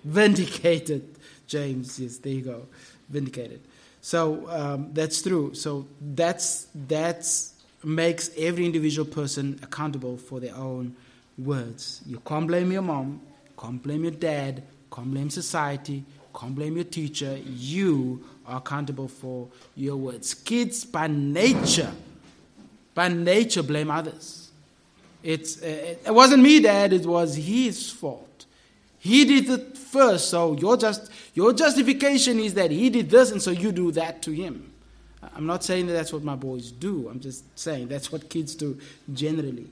[0.04, 1.16] Vindicated.
[1.46, 2.66] James, yes, there you go.
[3.08, 3.60] Vindicated.
[4.04, 5.54] So um, that's true.
[5.54, 10.94] So that's that's makes every individual person accountable for their own
[11.38, 12.02] words.
[12.06, 13.22] You can't blame your mom,
[13.58, 17.38] can't blame your dad, can't blame society, Can't blame your teacher.
[17.46, 20.34] You are accountable for your words.
[20.34, 21.92] Kids, by nature,
[22.92, 24.50] by nature, blame others.
[25.22, 28.46] It's, uh, it wasn't me, Dad, it was his fault.
[29.04, 33.42] He did it first, so your, just, your justification is that he did this, and
[33.42, 34.72] so you do that to him.
[35.36, 38.54] I'm not saying that that's what my boys do, I'm just saying that's what kids
[38.54, 38.78] do
[39.12, 39.68] generally.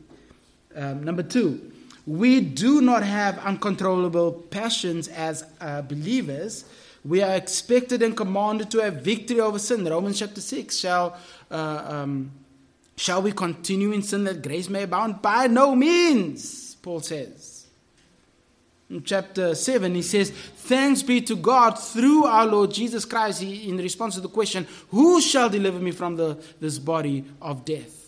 [0.76, 1.72] Um, number two,
[2.06, 6.66] we do not have uncontrollable passions as uh, believers.
[7.02, 9.84] We are expected and commanded to have victory over sin.
[9.84, 11.16] Romans chapter 6 shall.
[11.50, 12.32] Uh, um,
[12.96, 15.22] Shall we continue in sin that grace may abound?
[15.22, 17.51] By no means, Paul says.
[18.90, 23.42] In chapter 7, he says, Thanks be to God through our Lord Jesus Christ.
[23.42, 27.64] He, in response to the question, Who shall deliver me from the, this body of
[27.64, 28.02] death?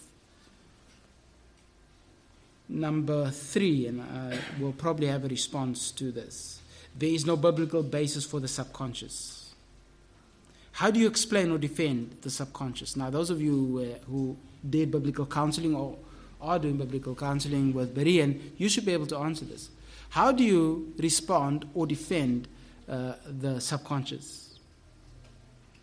[2.68, 6.60] Number three, and I will probably have a response to this.
[6.96, 9.52] There is no biblical basis for the subconscious.
[10.72, 12.96] How do you explain or defend the subconscious?
[12.96, 14.36] Now, those of you uh, who
[14.68, 15.96] did biblical counseling or
[16.40, 19.68] are doing biblical counseling with Berean, you should be able to answer this.
[20.14, 22.46] How do you respond or defend
[22.88, 24.58] uh, the subconscious?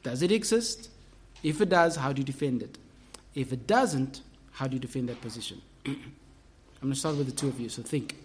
[0.03, 0.89] Does it exist?
[1.43, 2.77] If it does, how do you defend it?
[3.35, 4.21] If it doesn't,
[4.53, 5.61] how do you defend that position?
[5.85, 5.95] I'm
[6.81, 8.15] going to start with the two of you, so think.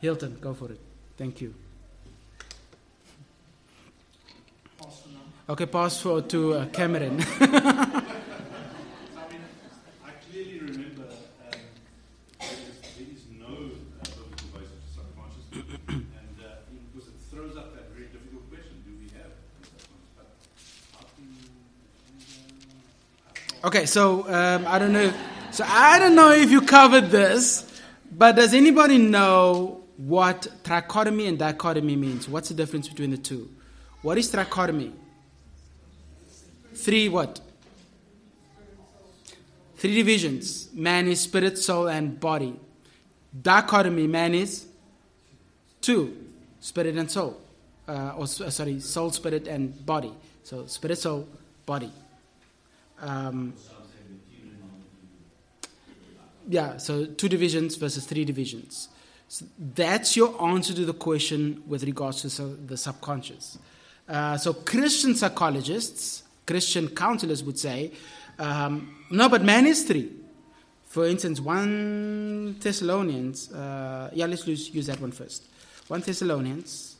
[0.00, 0.80] Hilton, go for it.
[1.16, 1.54] Thank you.
[5.48, 7.20] Okay, pass for to uh, Cameron.
[7.40, 7.44] I
[9.28, 9.42] mean,
[10.02, 11.58] I clearly remember um,
[12.40, 15.46] there, is, there is no uh, biblical basis for subconscious,
[15.88, 19.30] and uh, because it throws up that very difficult question: Do we have
[19.62, 20.16] subconscious?
[20.16, 20.26] But
[20.94, 21.26] how can
[23.61, 25.12] uh, okay, so um, I don't know.
[25.50, 27.80] So I don't know if you covered this,
[28.10, 32.28] but does anybody know what trichotomy and dichotomy means?
[32.28, 33.48] What's the difference between the two?
[34.02, 34.92] What is trichotomy?
[36.74, 37.40] Three what?
[39.76, 40.68] Three divisions.
[40.74, 42.54] Man is spirit, soul, and body.
[43.40, 44.66] Dichotomy, man is
[45.80, 46.14] two,
[46.60, 47.40] spirit and soul.
[47.88, 50.12] Uh, or sorry, soul, spirit, and body.
[50.44, 51.26] So spirit, soul,
[51.64, 51.90] body.
[53.02, 53.52] Um,
[56.48, 58.88] yeah, so two divisions versus three divisions.
[59.28, 63.58] So that's your answer to the question with regards to the subconscious.
[64.08, 67.92] Uh, so Christian psychologists Christian counselors would say,
[68.38, 70.10] um, no, but man is three.
[70.86, 75.44] For instance, 1 Thessalonians, uh, yeah, let's use, use that one first.
[75.88, 76.96] 1 Thessalonians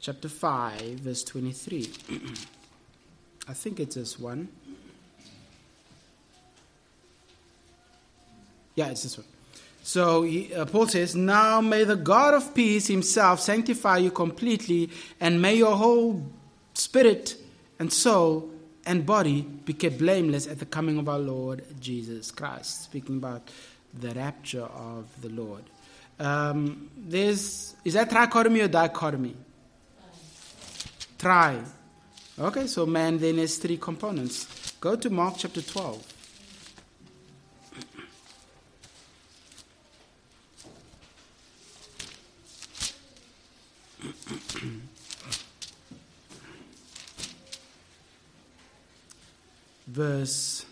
[0.00, 1.90] chapter 5, verse 23.
[3.48, 4.48] I think it's this one.
[8.76, 9.26] Yeah, it's this one.
[9.82, 14.90] So he, uh, Paul says, Now may the God of peace himself sanctify you completely,
[15.20, 16.24] and may your whole
[16.74, 17.36] spirit
[17.78, 18.50] and soul
[18.84, 22.84] and body be kept blameless at the coming of our Lord Jesus Christ.
[22.84, 23.48] Speaking about
[23.98, 25.64] the rapture of the Lord.
[26.18, 29.34] Um, there's is that trichotomy or dichotomy?
[31.18, 31.62] Tri.
[32.38, 34.72] Okay, so man then has three components.
[34.80, 36.15] Go to Mark chapter 12.
[49.96, 50.66] Verse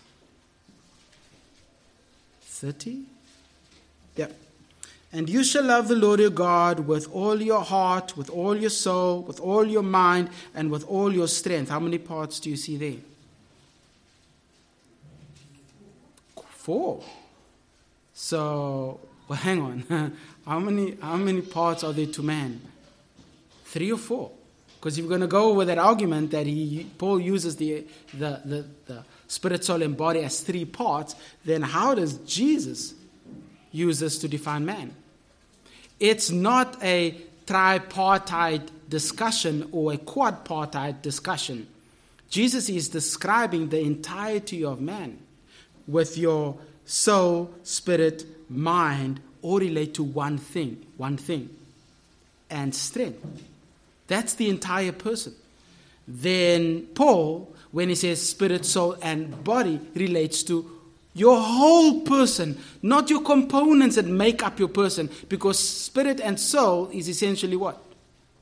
[2.41, 3.01] 30.
[4.15, 4.27] Yeah.
[5.11, 8.69] And you shall love the Lord your God with all your heart, with all your
[8.69, 11.69] soul, with all your mind, and with all your strength.
[11.69, 13.01] How many parts do you see there?
[16.49, 17.03] Four.
[18.13, 20.15] So, well, hang on.
[20.45, 22.61] how many how many parts are there to man?
[23.65, 24.31] Three or four?
[24.75, 28.65] Because you're going to go with that argument that he Paul uses the the the,
[28.85, 32.93] the spirit, soul, and body as three parts, then how does Jesus
[33.71, 34.93] use this to define man?
[35.99, 41.67] It's not a tripartite discussion or a quadpartite discussion.
[42.29, 45.19] Jesus is describing the entirety of man
[45.87, 51.49] with your soul, spirit, mind all relate to one thing, one thing,
[52.49, 53.23] and strength.
[54.07, 55.33] That's the entire person.
[56.07, 60.71] Then Paul when he says spirit, soul, and body, relates to
[61.13, 66.89] your whole person, not your components that make up your person, because spirit and soul
[66.91, 67.81] is essentially what?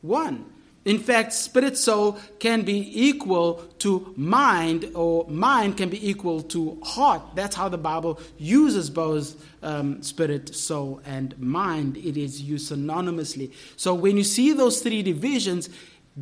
[0.01, 0.45] One.
[0.85, 6.77] In fact, spirit soul can be equal to mind, or mind can be equal to
[6.83, 7.21] heart.
[7.35, 11.95] That's how the Bible uses both um, spirit, soul, and mind.
[11.95, 13.53] It is used synonymously.
[13.77, 15.69] So when you see those three divisions,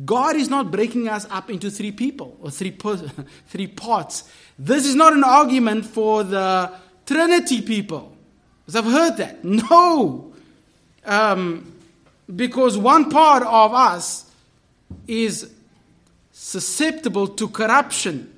[0.04, 2.70] God is not breaking us up into three people or three,
[3.48, 4.24] three parts.
[4.58, 6.72] This is not an argument for the
[7.04, 8.16] Trinity people.
[8.64, 9.44] Because I've heard that.
[9.70, 10.32] No.
[11.04, 11.72] Um,
[12.34, 14.30] because one part of us
[15.08, 15.50] is
[16.30, 18.32] susceptible to corruption,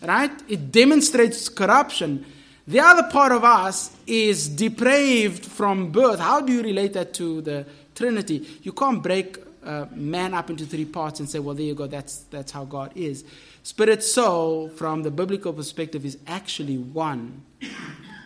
[0.00, 0.30] right?
[0.48, 2.24] It demonstrates corruption.
[2.66, 6.20] The other part of us is depraved from birth.
[6.20, 8.46] How do you relate that to the Trinity?
[8.62, 11.86] You can't break uh, man up into three parts and say, well, there you go,
[11.86, 13.24] that's, that's how God is.
[13.62, 17.42] Spirit soul, from the biblical perspective, is actually one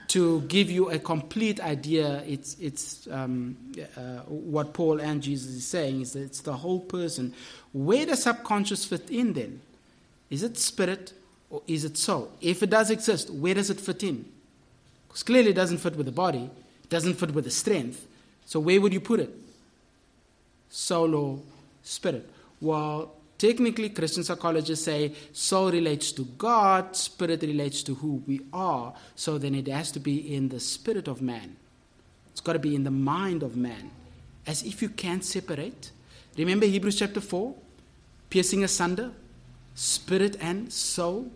[0.09, 3.57] to give you a complete idea, it's, it's um,
[3.97, 7.34] uh, what Paul and Jesus is saying is that it's the whole person.
[7.72, 9.61] Where does subconscious fit in then?
[10.30, 11.12] Is it spirit
[11.51, 12.32] or is it soul?
[12.41, 14.24] If it does exist, where does it fit in?
[15.07, 16.51] Because clearly it doesn't fit with the body,
[16.82, 18.07] it doesn't fit with the strength.
[18.47, 19.34] So where would you put it?
[20.70, 21.38] Soul or
[21.82, 22.28] spirit?
[22.60, 28.92] Well, Technically, Christian psychologists say soul relates to God, spirit relates to who we are.
[29.14, 31.54] So then it has to be in the spirit of man.
[32.32, 33.92] It's got to be in the mind of man.
[34.44, 35.92] As if you can't separate.
[36.36, 37.54] Remember Hebrews chapter 4?
[38.28, 39.12] Piercing asunder,
[39.74, 41.30] spirit and soul,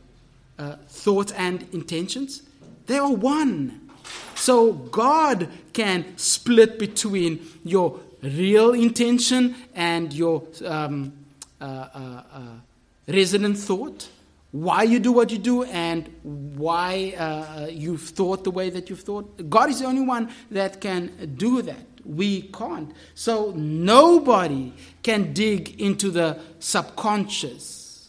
[0.58, 2.42] uh, thoughts and intentions.
[2.86, 3.90] They are one.
[4.34, 10.42] So God can split between your real intention and your.
[10.64, 11.12] Um,
[11.62, 11.64] uh,
[11.94, 12.40] uh, uh,
[13.06, 14.08] resonant thought,
[14.50, 19.02] why you do what you do, and why uh, you've thought the way that you've
[19.02, 19.48] thought.
[19.48, 21.86] God is the only one that can do that.
[22.04, 22.90] We can't.
[23.14, 24.72] So nobody
[25.04, 28.08] can dig into the subconscious.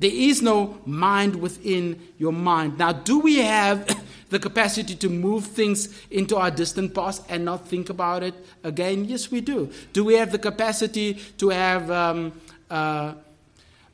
[0.00, 2.76] There is no mind within your mind.
[2.76, 3.86] Now, do we have
[4.30, 9.04] the capacity to move things into our distant past and not think about it again?
[9.04, 9.70] Yes, we do.
[9.92, 12.32] Do we have the capacity to have um,
[12.70, 13.14] uh,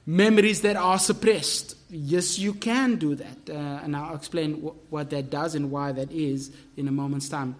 [0.07, 1.77] memories that are suppressed.
[1.91, 3.51] Yes, you can do that.
[3.51, 7.29] Uh, and I'll explain wh- what that does and why that is in a moment's
[7.29, 7.57] time.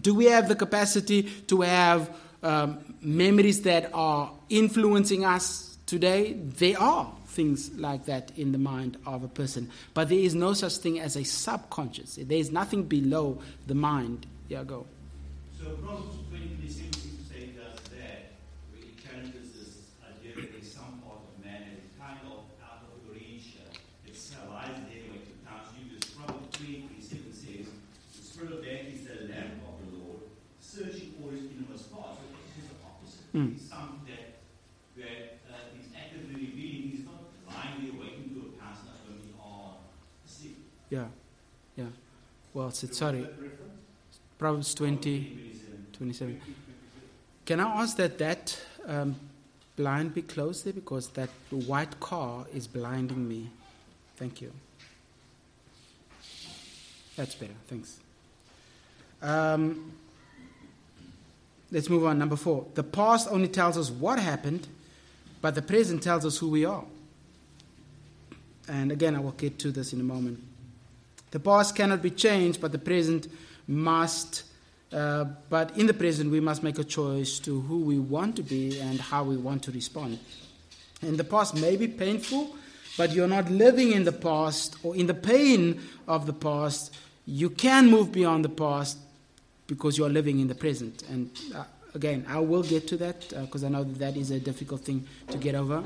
[0.00, 6.34] Do we have the capacity to have um, memories that are influencing us today?
[6.34, 9.70] They are things like that in the mind of a person.
[9.94, 12.16] But there is no such thing as a subconscious.
[12.16, 14.26] There is nothing below the mind.
[14.48, 14.86] Yeah, go.
[15.58, 16.56] So, Proverbs 20,
[42.74, 43.26] Sorry.
[44.38, 45.56] Proverbs 20,
[45.92, 46.40] 27.
[47.44, 49.16] Can I ask that that um,
[49.76, 53.50] blind be closed there because that white car is blinding me?
[54.16, 54.52] Thank you.
[57.16, 57.52] That's better.
[57.68, 57.98] Thanks.
[59.20, 59.92] Um,
[61.72, 62.18] Let's move on.
[62.18, 62.66] Number four.
[62.74, 64.66] The past only tells us what happened,
[65.40, 66.84] but the present tells us who we are.
[68.68, 70.42] And again, I will get to this in a moment.
[71.30, 73.28] The past cannot be changed, but the present
[73.66, 74.44] must.
[74.92, 78.42] Uh, but in the present, we must make a choice to who we want to
[78.42, 80.18] be and how we want to respond.
[81.02, 82.56] And the past may be painful,
[82.98, 86.92] but you're not living in the past or in the pain of the past.
[87.24, 88.98] You can move beyond the past
[89.68, 91.04] because you are living in the present.
[91.08, 91.64] And uh,
[91.94, 94.80] again, I will get to that because uh, I know that that is a difficult
[94.80, 95.84] thing to get over.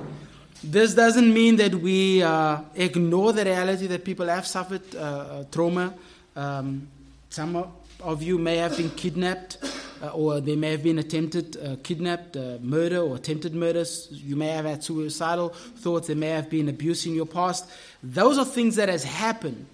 [0.62, 5.44] This doesn't mean that we uh, ignore the reality that people have suffered uh, uh,
[5.50, 5.94] trauma.
[6.36, 6.88] Um,
[7.28, 9.58] some of you may have been kidnapped,
[10.02, 14.08] uh, or they may have been attempted kidnapped, murder, or attempted murders.
[14.10, 16.06] You may have had suicidal thoughts.
[16.06, 17.68] There may have been abuse in your past.
[18.02, 19.66] Those are things that has happened,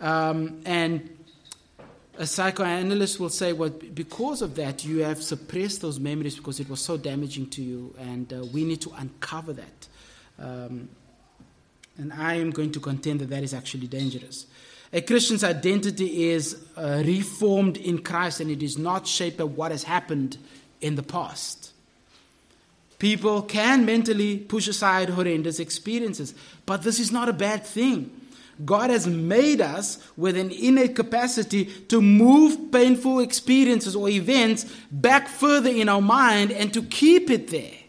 [0.00, 1.08] um, and
[2.18, 6.68] a psychoanalyst will say, well, because of that, you have suppressed those memories because it
[6.68, 9.88] was so damaging to you, and uh, we need to uncover that.
[10.40, 10.88] Um,
[11.98, 14.46] and I am going to contend that that is actually dangerous.
[14.92, 19.70] A Christian's identity is uh, reformed in Christ, and it is not shaped by what
[19.70, 20.38] has happened
[20.80, 21.72] in the past.
[22.98, 26.34] People can mentally push aside horrendous experiences,
[26.66, 28.10] but this is not a bad thing.
[28.64, 35.28] God has made us with an innate capacity to move painful experiences or events back
[35.28, 37.79] further in our mind and to keep it there.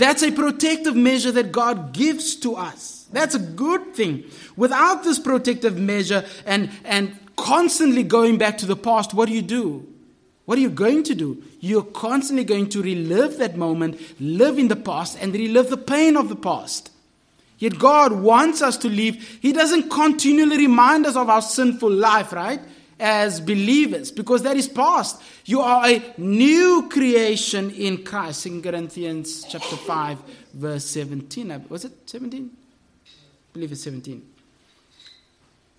[0.00, 3.06] That's a protective measure that God gives to us.
[3.12, 4.24] That's a good thing.
[4.56, 9.42] Without this protective measure and, and constantly going back to the past, what do you
[9.42, 9.86] do?
[10.46, 11.42] What are you going to do?
[11.60, 16.16] You're constantly going to relive that moment, live in the past, and relive the pain
[16.16, 16.90] of the past.
[17.58, 19.16] Yet God wants us to live.
[19.42, 22.62] He doesn't continually remind us of our sinful life, right?
[23.00, 25.20] As believers, because that is past.
[25.46, 28.44] You are a new creation in Christ.
[28.44, 30.18] In Corinthians chapter 5,
[30.52, 31.64] verse 17.
[31.70, 32.50] Was it 17?
[32.52, 33.08] I
[33.54, 34.22] believe it's 17.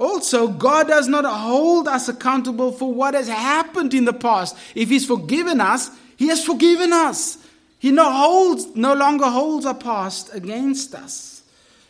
[0.02, 4.58] Also, God does not hold us accountable for what has happened in the past.
[4.74, 7.38] If He's forgiven us, He has forgiven us.
[7.78, 11.44] He no, holds, no longer holds our past against us.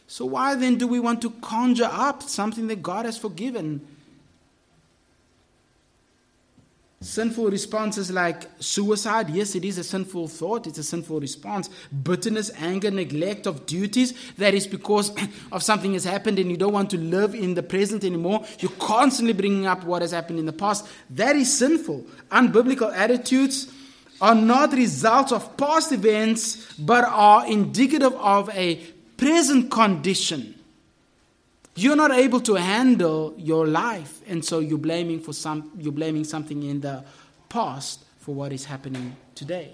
[0.08, 3.88] So, why then do we want to conjure up something that God has forgiven?
[7.02, 11.68] Sinful responses like suicide, yes, it is a sinful thought, it's a sinful response.
[12.04, 15.12] Bitterness, anger, neglect of duties, that is because
[15.52, 18.46] of something has happened and you don't want to live in the present anymore.
[18.60, 20.88] You're constantly bringing up what has happened in the past.
[21.10, 22.06] That is sinful.
[22.30, 23.74] Unbiblical attitudes
[24.22, 28.76] are not results of past events, but are indicative of a
[29.18, 30.54] present condition.
[31.76, 36.26] You're not able to handle your life, and so you're blaming for some you're blaming
[36.26, 37.04] something in the
[37.48, 39.74] past for what is happening today.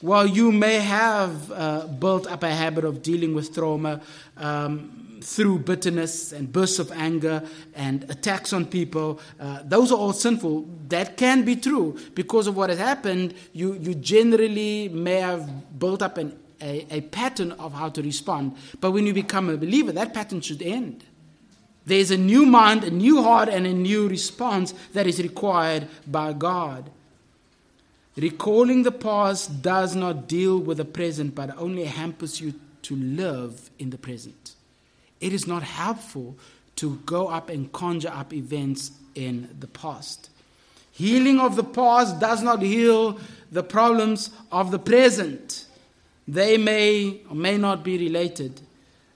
[0.00, 4.00] While you may have uh, built up a habit of dealing with trauma
[4.38, 7.42] um, through bitterness and bursts of anger
[7.74, 10.66] and attacks on people, uh, those are all sinful.
[10.88, 13.34] That can be true because of what has happened.
[13.52, 18.56] You you generally may have built up an a, a pattern of how to respond.
[18.80, 21.04] But when you become a believer, that pattern should end.
[21.86, 26.32] There's a new mind, a new heart, and a new response that is required by
[26.32, 26.90] God.
[28.16, 33.70] Recalling the past does not deal with the present, but only hampers you to live
[33.78, 34.54] in the present.
[35.20, 36.36] It is not helpful
[36.76, 40.30] to go up and conjure up events in the past.
[40.92, 43.18] Healing of the past does not heal
[43.50, 45.66] the problems of the present.
[46.30, 48.60] They may or may not be related.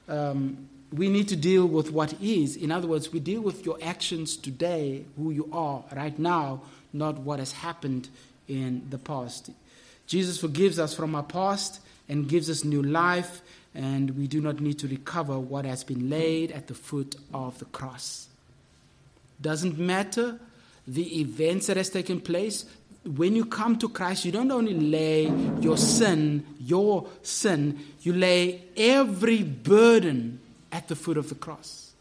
[0.08, 2.56] Um, we need to deal with what is.
[2.56, 6.62] In other words, we deal with your actions today, who you are right now,
[6.92, 8.08] not what has happened
[8.48, 9.50] in the past.
[10.08, 13.42] Jesus forgives us from our past and gives us new life,
[13.76, 17.56] and we do not need to recover what has been laid at the foot of
[17.60, 18.26] the cross.
[19.40, 20.40] Doesn't matter
[20.86, 22.64] the events that has taken place,
[23.04, 25.30] when you come to Christ, you don't only lay
[25.60, 30.40] your sin, your sin, you lay every burden
[30.72, 31.92] at the foot of the cross.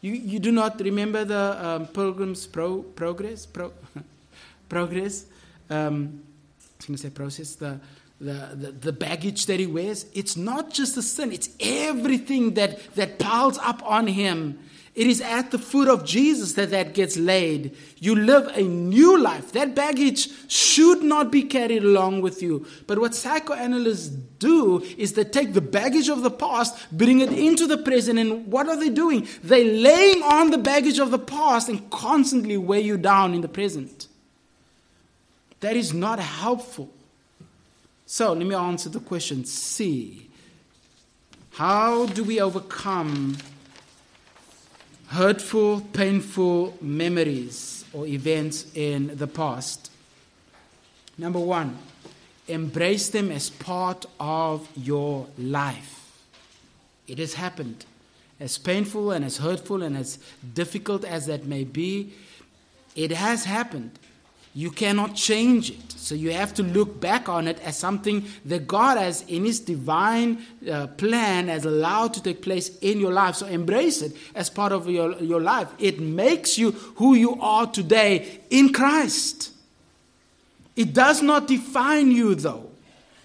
[0.00, 3.46] You, you do not remember the um, pilgrim's pro, progress?
[3.46, 3.72] Pro,
[4.68, 5.24] progress?
[5.70, 6.22] Um,
[6.58, 7.54] I was going to say process.
[7.54, 7.78] The,
[8.20, 10.06] the, the, the baggage that he wears.
[10.14, 14.58] It's not just the sin, it's everything that, that piles up on him
[14.94, 17.74] it is at the foot of Jesus that that gets laid.
[17.98, 19.52] You live a new life.
[19.52, 22.66] That baggage should not be carried along with you.
[22.86, 27.66] But what psychoanalysts do is they take the baggage of the past, bring it into
[27.66, 29.26] the present, and what are they doing?
[29.42, 33.48] They're laying on the baggage of the past and constantly weigh you down in the
[33.48, 34.08] present.
[35.60, 36.90] That is not helpful.
[38.04, 40.28] So let me answer the question C.
[41.52, 43.38] How do we overcome
[45.12, 49.90] hurtful, painful memories or events in the past.
[51.18, 51.76] Number one,
[52.48, 55.98] embrace them as part of your life.
[57.06, 57.84] It has happened.
[58.40, 60.18] As painful and as hurtful and as
[60.54, 62.14] difficult as that may be,
[62.96, 63.98] it has happened.
[64.54, 65.92] You cannot change it.
[65.92, 69.60] So you have to look back on it as something that God has, in His
[69.60, 73.36] divine uh, plan, has allowed to take place in your life.
[73.36, 75.68] So embrace it as part of your, your life.
[75.78, 79.52] It makes you who you are today in Christ.
[80.74, 82.70] It does not define you, though.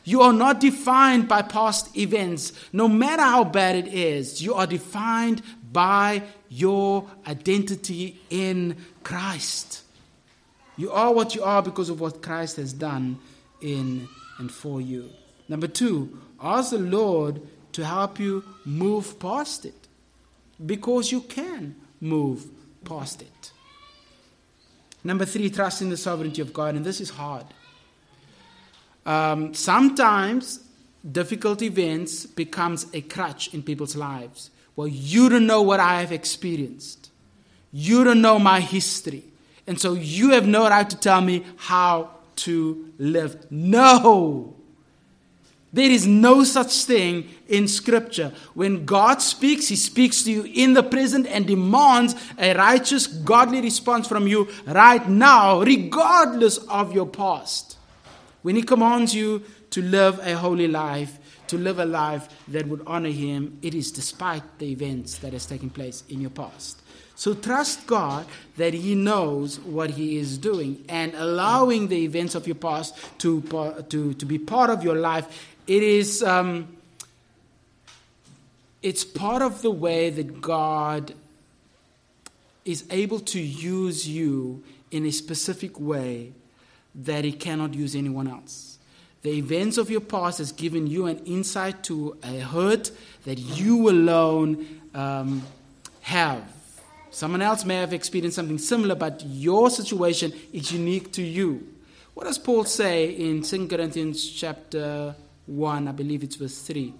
[0.03, 4.41] You are not defined by past events, no matter how bad it is.
[4.41, 5.41] You are defined
[5.73, 9.83] by your identity in Christ.
[10.77, 13.19] You are what you are because of what Christ has done
[13.61, 14.07] in
[14.37, 15.09] and for you.
[15.49, 17.41] Number two, ask the Lord
[17.73, 19.87] to help you move past it
[20.63, 22.45] because you can move
[22.85, 23.51] past it.
[25.03, 27.45] Number three, trust in the sovereignty of God, and this is hard.
[29.05, 30.59] Um, sometimes
[31.09, 34.49] difficult events becomes a crutch in people's lives.
[34.75, 37.09] Well, you don't know what I have experienced.
[37.71, 39.23] You don't know my history.
[39.67, 43.51] And so you have no right to tell me how to live.
[43.51, 44.55] No.
[45.73, 48.31] There is no such thing in Scripture.
[48.53, 53.61] When God speaks, He speaks to you in the present and demands a righteous, godly
[53.61, 57.77] response from you right now, regardless of your past.
[58.43, 62.83] When He commands you to live a holy life, to live a life that would
[62.87, 66.81] honor Him, it is despite the events that has taken place in your past.
[67.17, 72.45] So trust God that He knows what He is doing and allowing the events of
[72.45, 73.41] your past to,
[73.89, 75.55] to, to be part of your life.
[75.65, 76.77] It is um,
[78.83, 81.15] it's part of the way that God
[82.65, 86.33] is able to use you in a specific way
[86.93, 88.77] that He cannot use anyone else.
[89.23, 92.91] The events of your past has given you an insight to a hurt
[93.25, 95.41] that you alone um,
[96.01, 96.56] have
[97.09, 101.67] Someone else may have experienced something similar, but your situation is unique to you.
[102.13, 106.93] What does Paul say in 2 Corinthians chapter 1, I believe it's verse 3?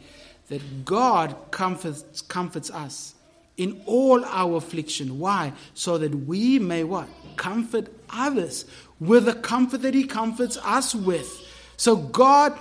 [0.50, 3.16] That God comforts, comforts us
[3.58, 5.20] in all our affliction.
[5.20, 5.54] Why?
[5.74, 7.10] So that we may what?
[7.36, 8.66] Comfort others
[9.00, 11.30] with the comfort that He comforts us with.
[11.76, 12.58] So God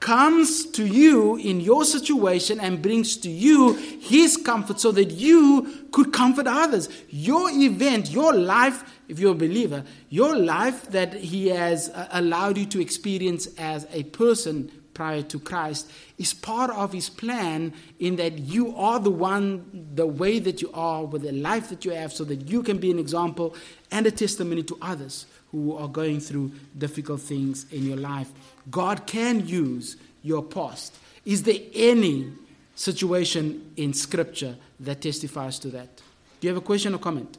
[0.00, 5.86] comes to you in your situation and brings to you his comfort so that you
[5.92, 6.88] could comfort others.
[7.10, 12.56] Your event, your life, if you're a believer, your life that he has uh, allowed
[12.56, 18.16] you to experience as a person prior to Christ is part of his plan in
[18.16, 21.92] that you are the one, the way that you are, with the life that you
[21.92, 23.54] have, so that you can be an example
[23.90, 28.30] and a testimony to others who are going through difficult things in your life.
[28.70, 30.94] God can use your past.
[31.24, 32.32] Is there any
[32.74, 35.96] situation in Scripture that testifies to that?
[36.40, 37.36] Do you have a question or comment?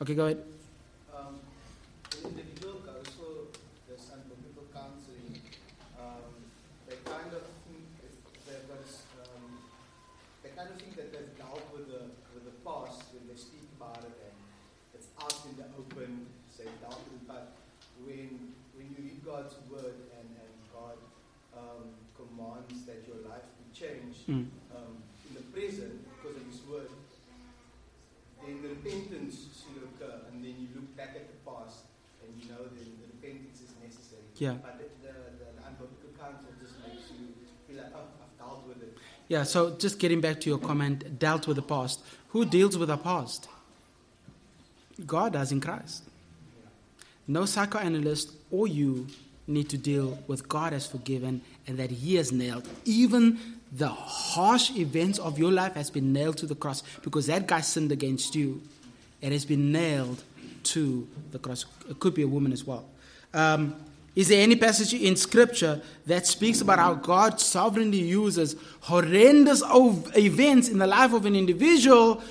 [0.00, 0.42] Okay, go ahead.
[1.16, 1.38] Um,
[2.10, 3.48] the individual goes for
[3.88, 5.40] this unbiblical counseling.
[6.00, 6.32] Um,
[6.88, 7.84] they kind of think
[8.46, 8.84] they've got,
[9.24, 9.44] um,
[10.42, 13.64] they kind of think that they've dealt with the with the past when they speak
[13.78, 14.36] about it and
[14.96, 16.26] it's out in the open.
[16.50, 17.52] Say dealt with it, but
[18.04, 20.98] when when you read God's word and, and God
[21.54, 24.48] um, commands that your life be changed Mm.
[24.74, 24.96] um,
[25.28, 26.88] in the present because of His word,
[28.42, 31.84] then the repentance should occur, and then you look back at the past
[32.22, 34.22] and you know that the repentance is necessary.
[34.36, 34.54] Yeah.
[34.62, 37.28] But the, the, the unbiblical counsel just makes you
[37.66, 38.96] feel like, oh, I've dealt with it.
[39.28, 42.00] Yeah, so just getting back to your comment, dealt with the past.
[42.28, 43.48] Who deals with the past?
[45.06, 46.02] God does in Christ.
[47.26, 49.06] No psychoanalyst or you
[49.46, 52.68] need to deal with God has forgiven and that He has nailed.
[52.84, 53.38] Even
[53.72, 57.60] the harsh events of your life has been nailed to the cross because that guy
[57.60, 58.62] sinned against you.
[59.24, 60.22] It has been nailed
[60.64, 61.64] to the cross.
[61.88, 62.84] It could be a woman as well.
[63.32, 63.74] Um,
[64.14, 69.62] is there any passage in Scripture that speaks about how God sovereignly uses horrendous
[70.14, 72.22] events in the life of an individual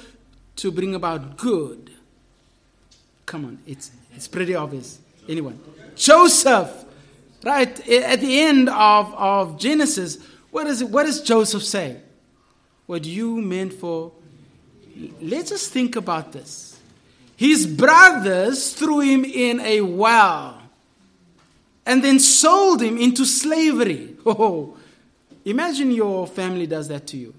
[0.58, 1.89] to bring about good?
[3.26, 5.00] Come on, it's, it's pretty obvious.
[5.28, 5.60] Anyone?
[5.96, 6.86] Joseph,
[7.44, 7.89] right?
[7.89, 10.20] At the end of, of Genesis,
[10.52, 11.98] what, is it, what does Joseph say?
[12.86, 14.12] What you meant for.
[15.20, 16.72] Let's just think about this.
[17.44, 20.62] His brothers threw him in a well
[21.86, 24.16] and then sold him into slavery.
[24.26, 24.78] Oh,
[25.44, 27.34] imagine your family does that to you.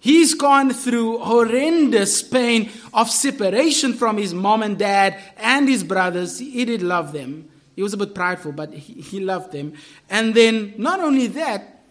[0.00, 6.40] He's gone through horrendous pain of separation from his mom and dad and his brothers.
[6.40, 7.48] He did love them.
[7.76, 9.74] He was a bit prideful, but he, he loved them.
[10.08, 11.84] And then, not only that,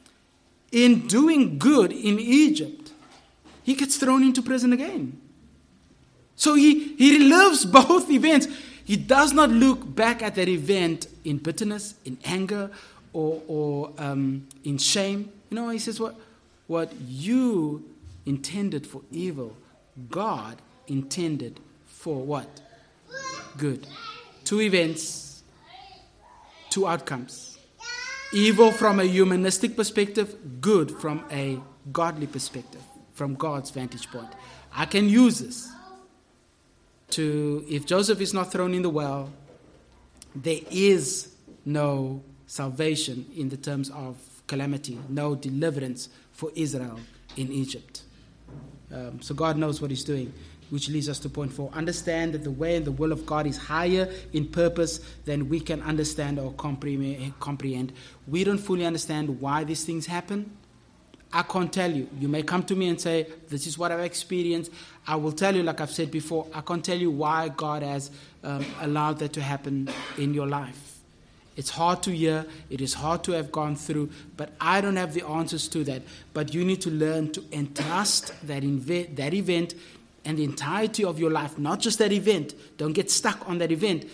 [0.74, 2.92] in doing good in Egypt,
[3.64, 5.22] he gets thrown into prison again.
[6.40, 8.48] So he, he relives both events.
[8.86, 12.72] He does not look back at that event in bitterness, in anger,
[13.12, 15.34] or, or um, in shame.
[15.50, 16.16] You know, he says, what,
[16.68, 17.84] what you
[18.26, 19.54] intended for evil,
[20.10, 22.48] God intended for what?
[23.58, 23.86] Good.
[24.46, 25.44] Two events,
[26.70, 27.58] two outcomes.
[28.32, 31.60] Evil from a humanistic perspective, good from a
[31.92, 32.82] godly perspective,
[33.14, 34.30] from God's vantage point.
[34.74, 35.70] I can use this
[37.12, 39.32] to, if Joseph is not thrown in the well,
[40.36, 41.36] there is
[41.66, 47.00] no salvation in the terms of calamity, no deliverance for Israel
[47.38, 48.04] in Egypt.
[48.92, 50.34] Um, so God knows what He's doing,
[50.70, 51.70] which leads us to point four.
[51.74, 55.60] Understand that the way and the will of God is higher in purpose than we
[55.60, 57.94] can understand or comprehend.
[58.28, 60.52] We don't fully understand why these things happen.
[61.32, 62.10] I can't tell you.
[62.20, 64.72] You may come to me and say, This is what I've experienced.
[65.08, 68.10] I will tell you, like I've said before, I can't tell you why God has
[68.44, 70.90] um, allowed that to happen in your life.
[71.56, 75.14] It's hard to hear, it is hard to have gone through, but I don't have
[75.14, 76.04] the answers to that.
[76.34, 79.76] But you need to learn to entrust that, inve- that event
[80.24, 82.54] and the entirety of your life, not just that event.
[82.78, 84.06] Don't get stuck on that event.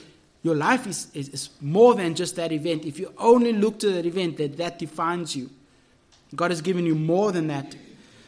[0.41, 2.83] Your life is, is, is more than just that event.
[2.83, 5.49] If you only look to that event, that that defines you.
[6.35, 7.75] God has given you more than that.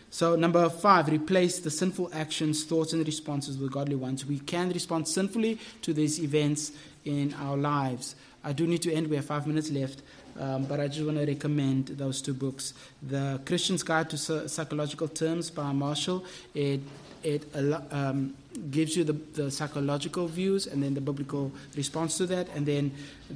[0.10, 4.26] So, number five, replace the sinful actions, thoughts, and responses with godly ones.
[4.26, 6.72] We can respond sinfully to these events
[7.04, 8.16] in our lives.
[8.44, 9.08] I do need to end.
[9.08, 10.02] We have five minutes left.
[10.40, 12.74] Um, but I just want to recommend those two books.
[13.02, 16.24] The Christian's Guide to Psychological Terms by Marshall.
[16.54, 16.82] It
[17.28, 17.44] it
[17.92, 18.34] um,
[18.72, 22.92] gives you the, the psychological views and then the biblical response to that, and then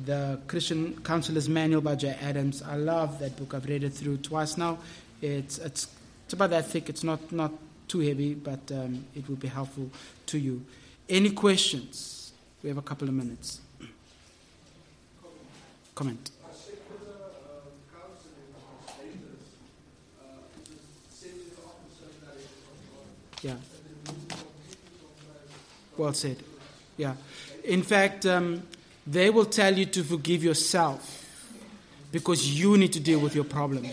[0.05, 2.63] the Christian Counselor's Manual by Jay Adams.
[2.63, 3.53] I love that book.
[3.53, 4.79] I've read it through twice now.
[5.21, 5.87] It's it's
[6.23, 6.87] it's about that thick.
[6.87, 7.51] It's not not
[7.89, 9.89] too heavy, but um, it will be helpful
[10.27, 10.63] to you.
[11.09, 12.31] Any questions?
[12.63, 13.59] We have a couple of minutes.
[15.95, 16.31] Comment.
[23.43, 23.55] Yeah.
[26.01, 26.37] Well said.
[26.97, 27.13] Yeah.
[27.63, 28.63] In fact, um,
[29.05, 30.99] they will tell you to forgive yourself
[32.11, 33.85] because you need to deal with your problem.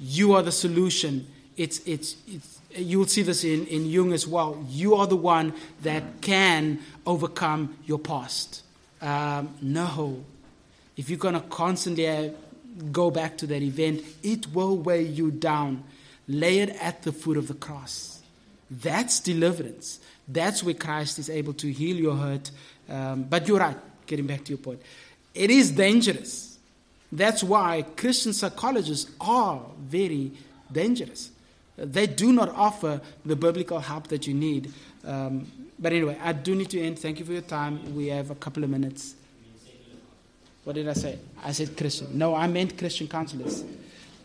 [0.00, 1.26] You are the solution.
[1.58, 4.64] It's, it's, it's, you'll see this in, in Jung as well.
[4.70, 8.62] You are the one that can overcome your past.
[9.02, 10.24] Um, no.
[10.96, 12.30] If you're going to constantly uh,
[12.90, 15.84] go back to that event, it will weigh you down.
[16.26, 18.22] Lay it at the foot of the cross.
[18.70, 20.00] That's deliverance.
[20.26, 22.50] That's where Christ is able to heal your hurt.
[22.88, 24.80] Um, but you're right, getting back to your point.
[25.34, 26.58] It is dangerous.
[27.12, 30.32] That's why Christian psychologists are very
[30.72, 31.30] dangerous.
[31.76, 34.72] They do not offer the biblical help that you need.
[35.04, 36.98] Um, but anyway, I do need to end.
[36.98, 37.94] Thank you for your time.
[37.94, 39.14] We have a couple of minutes.
[40.62, 41.18] What did I say?
[41.42, 42.16] I said Christian.
[42.16, 43.64] No, I meant Christian counselors.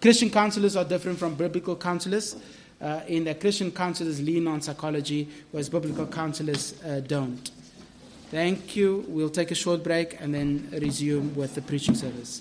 [0.01, 2.37] Christian counselors are different from biblical counselors
[2.81, 7.51] uh, in that Christian counselors lean on psychology, whereas biblical counselors uh, don't.
[8.31, 9.05] Thank you.
[9.07, 12.37] We'll take a short break and then resume with the preaching service.